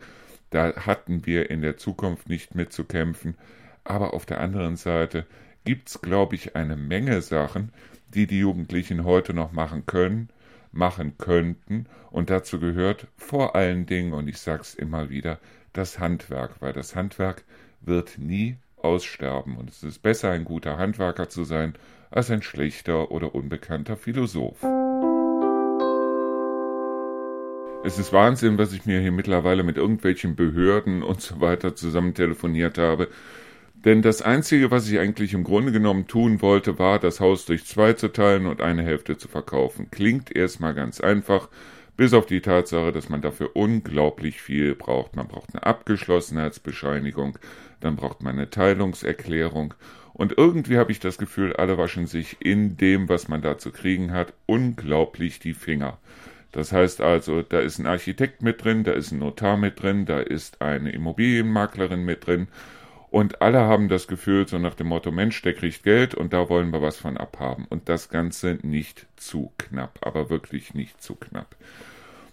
da 0.49 0.75
hatten 0.75 1.25
wir 1.25 1.49
in 1.49 1.61
der 1.61 1.77
Zukunft 1.77 2.29
nicht 2.29 2.55
mit 2.55 2.73
zu 2.73 2.83
kämpfen. 2.83 3.35
Aber 3.83 4.13
auf 4.13 4.25
der 4.25 4.41
anderen 4.41 4.75
Seite 4.75 5.25
gibt 5.65 5.89
es, 5.89 6.01
glaube 6.01 6.35
ich, 6.35 6.55
eine 6.55 6.75
Menge 6.75 7.21
Sachen, 7.21 7.71
die 8.09 8.27
die 8.27 8.39
Jugendlichen 8.39 9.03
heute 9.03 9.33
noch 9.33 9.51
machen 9.51 9.85
können, 9.85 10.29
machen 10.71 11.17
könnten. 11.17 11.85
Und 12.09 12.29
dazu 12.29 12.59
gehört 12.59 13.07
vor 13.17 13.55
allen 13.55 13.85
Dingen, 13.85 14.13
und 14.13 14.27
ich 14.27 14.37
sage 14.37 14.61
es 14.61 14.75
immer 14.75 15.09
wieder, 15.09 15.39
das 15.73 15.99
Handwerk, 15.99 16.61
weil 16.61 16.73
das 16.73 16.95
Handwerk 16.95 17.43
wird 17.81 18.17
nie 18.17 18.57
aussterben. 18.77 19.57
Und 19.57 19.69
es 19.69 19.83
ist 19.83 19.99
besser, 19.99 20.31
ein 20.31 20.45
guter 20.45 20.77
Handwerker 20.77 21.29
zu 21.29 21.43
sein, 21.43 21.73
als 22.09 22.29
ein 22.29 22.41
schlechter 22.41 23.11
oder 23.11 23.33
unbekannter 23.33 23.95
Philosoph. 23.95 24.65
Es 27.83 27.97
ist 27.97 28.13
Wahnsinn, 28.13 28.59
was 28.59 28.73
ich 28.73 28.85
mir 28.85 28.99
hier 28.99 29.11
mittlerweile 29.11 29.63
mit 29.63 29.77
irgendwelchen 29.77 30.35
Behörden 30.35 31.01
und 31.01 31.19
so 31.19 31.41
weiter 31.41 31.75
zusammen 31.75 32.13
telefoniert 32.13 32.77
habe. 32.77 33.07
Denn 33.83 34.03
das 34.03 34.21
Einzige, 34.21 34.69
was 34.69 34.87
ich 34.87 34.99
eigentlich 34.99 35.33
im 35.33 35.43
Grunde 35.43 35.71
genommen 35.71 36.05
tun 36.05 36.41
wollte, 36.43 36.77
war, 36.77 36.99
das 36.99 37.19
Haus 37.19 37.45
durch 37.45 37.65
zwei 37.65 37.93
zu 37.93 38.09
teilen 38.09 38.45
und 38.45 38.61
eine 38.61 38.83
Hälfte 38.83 39.17
zu 39.17 39.27
verkaufen. 39.27 39.89
Klingt 39.89 40.35
erstmal 40.35 40.75
ganz 40.75 41.01
einfach, 41.01 41.49
bis 41.97 42.13
auf 42.13 42.27
die 42.27 42.41
Tatsache, 42.41 42.91
dass 42.91 43.09
man 43.09 43.21
dafür 43.21 43.55
unglaublich 43.55 44.39
viel 44.39 44.75
braucht. 44.75 45.15
Man 45.15 45.27
braucht 45.27 45.53
eine 45.53 45.65
Abgeschlossenheitsbescheinigung, 45.65 47.39
dann 47.79 47.95
braucht 47.95 48.21
man 48.21 48.35
eine 48.35 48.51
Teilungserklärung. 48.51 49.73
Und 50.13 50.37
irgendwie 50.37 50.77
habe 50.77 50.91
ich 50.91 50.99
das 50.99 51.17
Gefühl, 51.17 51.53
alle 51.53 51.79
waschen 51.79 52.05
sich 52.05 52.37
in 52.39 52.77
dem, 52.77 53.09
was 53.09 53.29
man 53.29 53.41
da 53.41 53.57
zu 53.57 53.71
kriegen 53.71 54.11
hat, 54.11 54.33
unglaublich 54.45 55.39
die 55.39 55.55
Finger. 55.55 55.97
Das 56.51 56.71
heißt 56.71 57.01
also, 57.01 57.41
da 57.41 57.59
ist 57.59 57.79
ein 57.79 57.87
Architekt 57.87 58.43
mit 58.43 58.63
drin, 58.63 58.83
da 58.83 58.91
ist 58.91 59.11
ein 59.11 59.19
Notar 59.19 59.57
mit 59.57 59.81
drin, 59.81 60.05
da 60.05 60.19
ist 60.19 60.61
eine 60.61 60.91
Immobilienmaklerin 60.91 62.03
mit 62.03 62.27
drin 62.27 62.47
und 63.11 63.41
alle 63.41 63.59
haben 63.59 63.89
das 63.89 64.07
Gefühl, 64.07 64.47
so 64.47 64.57
nach 64.57 64.73
dem 64.73 64.87
Motto, 64.87 65.11
Mensch, 65.11 65.41
der 65.41 65.53
kriegt 65.53 65.83
Geld 65.83 66.15
und 66.15 66.31
da 66.31 66.47
wollen 66.47 66.71
wir 66.71 66.81
was 66.81 66.97
von 66.97 67.17
abhaben. 67.17 67.65
Und 67.69 67.89
das 67.89 68.07
Ganze 68.07 68.57
nicht 68.63 69.05
zu 69.17 69.51
knapp, 69.57 69.99
aber 70.01 70.29
wirklich 70.29 70.73
nicht 70.73 71.03
zu 71.03 71.15
knapp. 71.15 71.57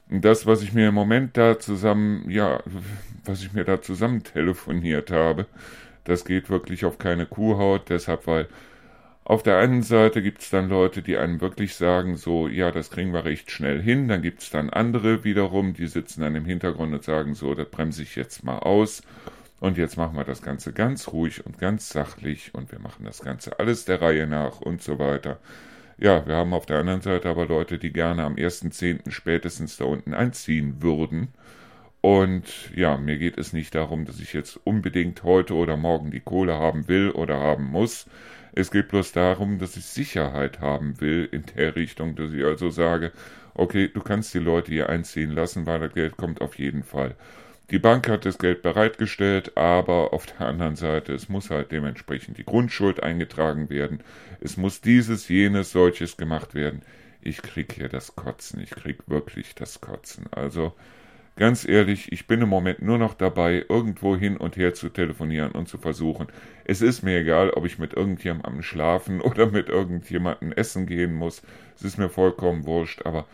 Und 0.09 0.25
das, 0.25 0.47
was 0.47 0.63
ich 0.63 0.73
mir 0.73 0.89
im 0.89 0.95
Moment 0.95 1.37
da 1.37 1.59
zusammen, 1.59 2.31
ja, 2.31 2.63
was 3.25 3.43
ich 3.43 3.53
mir 3.53 3.65
da 3.65 3.83
zusammen 3.83 4.23
telefoniert 4.23 5.11
habe, 5.11 5.47
das 6.05 6.25
geht 6.25 6.49
wirklich 6.49 6.85
auf 6.85 6.99
keine 6.99 7.27
Kuhhaut, 7.27 7.91
deshalb, 7.91 8.29
weil 8.29 8.47
auf 9.25 9.43
der 9.43 9.59
einen 9.59 9.83
Seite 9.83 10.23
gibt 10.23 10.43
es 10.43 10.51
dann 10.51 10.69
Leute, 10.69 11.03
die 11.03 11.17
einem 11.19 11.41
wirklich 11.41 11.75
sagen, 11.75 12.17
so, 12.17 12.47
ja, 12.47 12.71
das 12.71 12.91
kriegen 12.91 13.13
wir 13.13 13.25
recht 13.25 13.51
schnell 13.51 13.83
hin. 13.83 14.07
Dann 14.07 14.23
gibt 14.23 14.43
es 14.43 14.51
dann 14.51 14.71
andere 14.71 15.25
wiederum, 15.25 15.75
die 15.75 15.89
sitzen 15.89 16.21
dann 16.23 16.37
im 16.37 16.45
Hintergrund 16.47 16.95
und 16.95 17.03
sagen, 17.03 17.35
so, 17.35 17.55
das 17.55 17.69
bremse 17.69 18.05
ich 18.05 18.15
jetzt 18.15 18.45
mal 18.45 18.59
aus. 18.61 19.03
Und 19.61 19.77
jetzt 19.77 19.97
machen 19.97 20.17
wir 20.17 20.25
das 20.25 20.43
Ganze 20.43 20.73
ganz 20.73 21.09
ruhig 21.09 21.45
und 21.45 21.59
ganz 21.59 21.89
sachlich 21.89 22.55
und 22.55 22.71
wir 22.71 22.79
machen 22.79 23.05
das 23.05 23.21
Ganze 23.21 23.59
alles 23.59 23.85
der 23.85 24.01
Reihe 24.01 24.27
nach 24.27 24.61
und 24.61 24.83
so 24.83 24.99
weiter. 24.99 25.39
Ja, 25.99 26.27
wir 26.27 26.37
haben 26.37 26.55
auf 26.55 26.67
der 26.67 26.79
anderen 26.79 27.01
Seite 27.01 27.29
aber 27.29 27.47
Leute, 27.47 27.79
die 27.79 27.93
gerne 27.93 28.23
am 28.23 28.37
1.10. 28.37 29.11
spätestens 29.11 29.77
da 29.77 29.85
unten 29.85 30.15
einziehen 30.15 30.81
würden. 30.81 31.29
Und 32.01 32.45
ja, 32.77 32.97
mir 32.97 33.19
geht 33.19 33.37
es 33.37 33.53
nicht 33.53 33.75
darum, 33.75 34.05
dass 34.05 34.21
ich 34.21 34.33
jetzt 34.33 34.61
unbedingt 34.65 35.25
heute 35.25 35.55
oder 35.55 35.77
morgen 35.77 36.13
die 36.13 36.21
Kohle 36.21 36.55
haben 36.55 36.87
will 36.87 37.11
oder 37.11 37.41
haben 37.41 37.65
muss. 37.65 38.07
Es 38.53 38.71
geht 38.71 38.89
bloß 38.89 39.11
darum, 39.13 39.59
dass 39.59 39.77
ich 39.77 39.85
Sicherheit 39.85 40.61
haben 40.61 41.01
will 41.01 41.29
in 41.31 41.45
der 41.57 41.75
Richtung, 41.75 42.15
dass 42.15 42.33
ich 42.33 42.45
also 42.45 42.71
sage, 42.71 43.13
okay, 43.55 43.89
du 43.93 44.01
kannst 44.01 44.33
die 44.35 44.39
Leute 44.39 44.71
hier 44.71 44.89
einziehen 44.89 45.33
lassen, 45.33 45.67
weil 45.67 45.81
das 45.81 45.95
Geld 45.95 46.17
kommt 46.17 46.41
auf 46.41 46.59
jeden 46.59 46.85
Fall. 46.85 47.17
Die 47.71 47.79
Bank 47.79 48.09
hat 48.09 48.25
das 48.25 48.39
Geld 48.39 48.63
bereitgestellt, 48.63 49.57
aber 49.57 50.13
auf 50.13 50.27
der 50.27 50.47
anderen 50.47 50.77
Seite, 50.77 51.13
es 51.13 51.29
muss 51.29 51.51
halt 51.51 51.71
dementsprechend 51.73 52.39
die 52.39 52.45
Grundschuld 52.45 53.03
eingetragen 53.03 53.69
werden. 53.71 54.03
Es 54.41 54.57
muss 54.57 54.81
dieses, 54.81 55.29
jenes, 55.29 55.73
solches 55.73 56.17
gemacht 56.17 56.55
werden. 56.55 56.83
Ich 57.21 57.43
krieg 57.43 57.73
hier 57.73 57.89
das 57.89 58.17
Kotzen. 58.17 58.61
Ich 58.61 58.71
krieg 58.71 58.99
wirklich 59.07 59.55
das 59.55 59.81
Kotzen. 59.81 60.27
Also 60.31 60.75
Ganz 61.39 61.69
ehrlich, 61.69 62.11
ich 62.11 62.27
bin 62.27 62.43
im 62.43 62.49
Moment 62.49 62.83
nur 62.83 62.99
noch 62.99 63.15
dabei, 63.15 63.65
irgendwo 63.69 64.17
hin 64.17 64.37
und 64.37 64.57
her 64.57 64.75
zu 64.75 64.89
telefonieren 64.89 65.53
und 65.53 65.69
zu 65.69 65.79
versuchen. 65.79 66.27
Es 66.65 66.83
ist 66.83 67.05
mir 67.05 67.21
egal, 67.21 67.51
ob 67.51 67.65
ich 67.65 67.79
mit 67.79 67.95
irgendjemandem 67.95 68.63
Schlafen 68.63 69.21
oder 69.23 69.47
mit 69.47 69.69
irgendjemandem 69.69 70.51
essen 70.51 70.87
gehen 70.87 71.15
muss. 71.15 71.43
Es 71.77 71.85
ist 71.85 71.97
mir 71.97 72.09
vollkommen 72.09 72.67
wurscht, 72.67 73.07
aber 73.07 73.25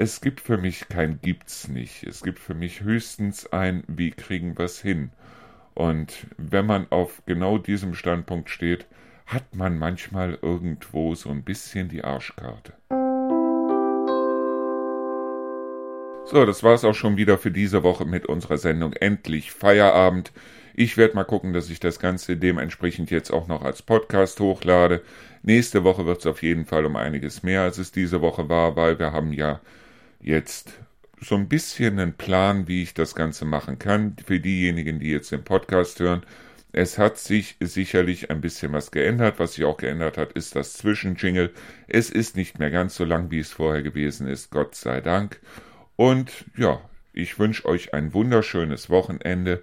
es 0.00 0.20
gibt 0.20 0.40
für 0.40 0.58
mich 0.58 0.88
kein 0.88 1.20
Gibt's 1.20 1.66
nicht. 1.66 2.04
Es 2.04 2.22
gibt 2.22 2.38
für 2.38 2.54
mich 2.54 2.82
höchstens 2.82 3.52
ein 3.52 3.82
Wie 3.88 4.12
kriegen 4.12 4.56
wir's 4.56 4.80
hin. 4.80 5.10
Und 5.74 6.28
wenn 6.36 6.66
man 6.66 6.86
auf 6.90 7.22
genau 7.26 7.58
diesem 7.58 7.94
Standpunkt 7.94 8.48
steht, 8.48 8.86
hat 9.26 9.56
man 9.56 9.76
manchmal 9.76 10.38
irgendwo 10.40 11.16
so 11.16 11.30
ein 11.30 11.42
bisschen 11.42 11.88
die 11.88 12.04
Arschkarte. 12.04 12.74
So, 16.26 16.46
das 16.46 16.62
war's 16.62 16.84
auch 16.84 16.94
schon 16.94 17.16
wieder 17.16 17.36
für 17.36 17.50
diese 17.50 17.82
Woche 17.82 18.04
mit 18.04 18.26
unserer 18.26 18.58
Sendung 18.58 18.92
Endlich 18.92 19.50
Feierabend. 19.50 20.30
Ich 20.74 20.96
werde 20.96 21.16
mal 21.16 21.24
gucken, 21.24 21.52
dass 21.52 21.70
ich 21.70 21.80
das 21.80 21.98
Ganze 21.98 22.36
dementsprechend 22.36 23.10
jetzt 23.10 23.32
auch 23.32 23.48
noch 23.48 23.62
als 23.62 23.82
Podcast 23.82 24.38
hochlade. 24.38 25.02
Nächste 25.42 25.82
Woche 25.82 26.06
wird 26.06 26.20
es 26.20 26.26
auf 26.26 26.40
jeden 26.44 26.66
Fall 26.66 26.86
um 26.86 26.94
einiges 26.94 27.42
mehr, 27.42 27.62
als 27.62 27.78
es 27.78 27.90
diese 27.90 28.20
Woche 28.20 28.48
war, 28.48 28.76
weil 28.76 29.00
wir 29.00 29.12
haben 29.12 29.32
ja 29.32 29.60
jetzt 30.20 30.72
so 31.20 31.34
ein 31.34 31.48
bisschen 31.48 31.98
einen 31.98 32.14
Plan, 32.14 32.68
wie 32.68 32.82
ich 32.82 32.94
das 32.94 33.14
Ganze 33.14 33.44
machen 33.44 33.78
kann. 33.78 34.16
Für 34.24 34.40
diejenigen, 34.40 35.00
die 35.00 35.10
jetzt 35.10 35.32
den 35.32 35.44
Podcast 35.44 36.00
hören, 36.00 36.22
es 36.72 36.98
hat 36.98 37.18
sich 37.18 37.56
sicherlich 37.60 38.30
ein 38.30 38.40
bisschen 38.40 38.72
was 38.72 38.90
geändert. 38.90 39.38
Was 39.38 39.54
sich 39.54 39.64
auch 39.64 39.78
geändert 39.78 40.18
hat, 40.18 40.32
ist 40.32 40.54
das 40.54 40.74
Zwischenjingle. 40.74 41.50
Es 41.86 42.10
ist 42.10 42.36
nicht 42.36 42.58
mehr 42.58 42.70
ganz 42.70 42.94
so 42.94 43.04
lang, 43.04 43.30
wie 43.30 43.40
es 43.40 43.52
vorher 43.52 43.82
gewesen 43.82 44.28
ist, 44.28 44.50
Gott 44.50 44.74
sei 44.74 45.00
Dank. 45.00 45.40
Und 45.96 46.44
ja, 46.56 46.80
ich 47.12 47.38
wünsche 47.38 47.66
euch 47.66 47.94
ein 47.94 48.12
wunderschönes 48.14 48.90
Wochenende. 48.90 49.62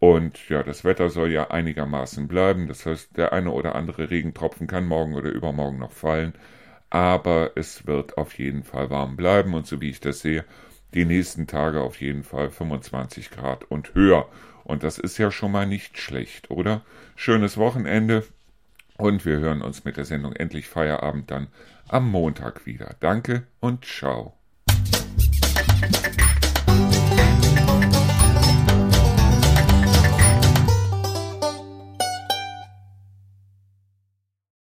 Und 0.00 0.48
ja, 0.48 0.62
das 0.62 0.84
Wetter 0.84 1.08
soll 1.10 1.30
ja 1.30 1.50
einigermaßen 1.50 2.26
bleiben. 2.26 2.66
Das 2.66 2.84
heißt, 2.84 3.16
der 3.16 3.32
eine 3.32 3.52
oder 3.52 3.74
andere 3.74 4.10
Regentropfen 4.10 4.66
kann 4.66 4.86
morgen 4.86 5.14
oder 5.14 5.30
übermorgen 5.30 5.78
noch 5.78 5.92
fallen. 5.92 6.34
Aber 6.90 7.52
es 7.54 7.86
wird 7.86 8.18
auf 8.18 8.38
jeden 8.38 8.64
Fall 8.64 8.90
warm 8.90 9.16
bleiben. 9.16 9.54
Und 9.54 9.66
so 9.66 9.80
wie 9.80 9.90
ich 9.90 10.00
das 10.00 10.20
sehe, 10.20 10.44
die 10.94 11.04
nächsten 11.04 11.46
Tage 11.46 11.80
auf 11.80 12.00
jeden 12.00 12.24
Fall 12.24 12.50
25 12.50 13.30
Grad 13.30 13.64
und 13.64 13.94
höher. 13.94 14.28
Und 14.64 14.82
das 14.82 14.98
ist 14.98 15.18
ja 15.18 15.30
schon 15.30 15.52
mal 15.52 15.66
nicht 15.66 15.98
schlecht, 15.98 16.50
oder? 16.50 16.82
Schönes 17.16 17.56
Wochenende. 17.56 18.24
Und 18.96 19.24
wir 19.24 19.38
hören 19.38 19.62
uns 19.62 19.84
mit 19.84 19.96
der 19.96 20.04
Sendung 20.04 20.32
Endlich 20.34 20.68
Feierabend 20.68 21.30
dann 21.30 21.48
am 21.88 22.10
Montag 22.10 22.66
wieder. 22.66 22.96
Danke 23.00 23.46
und 23.60 23.84
ciao. 23.84 24.39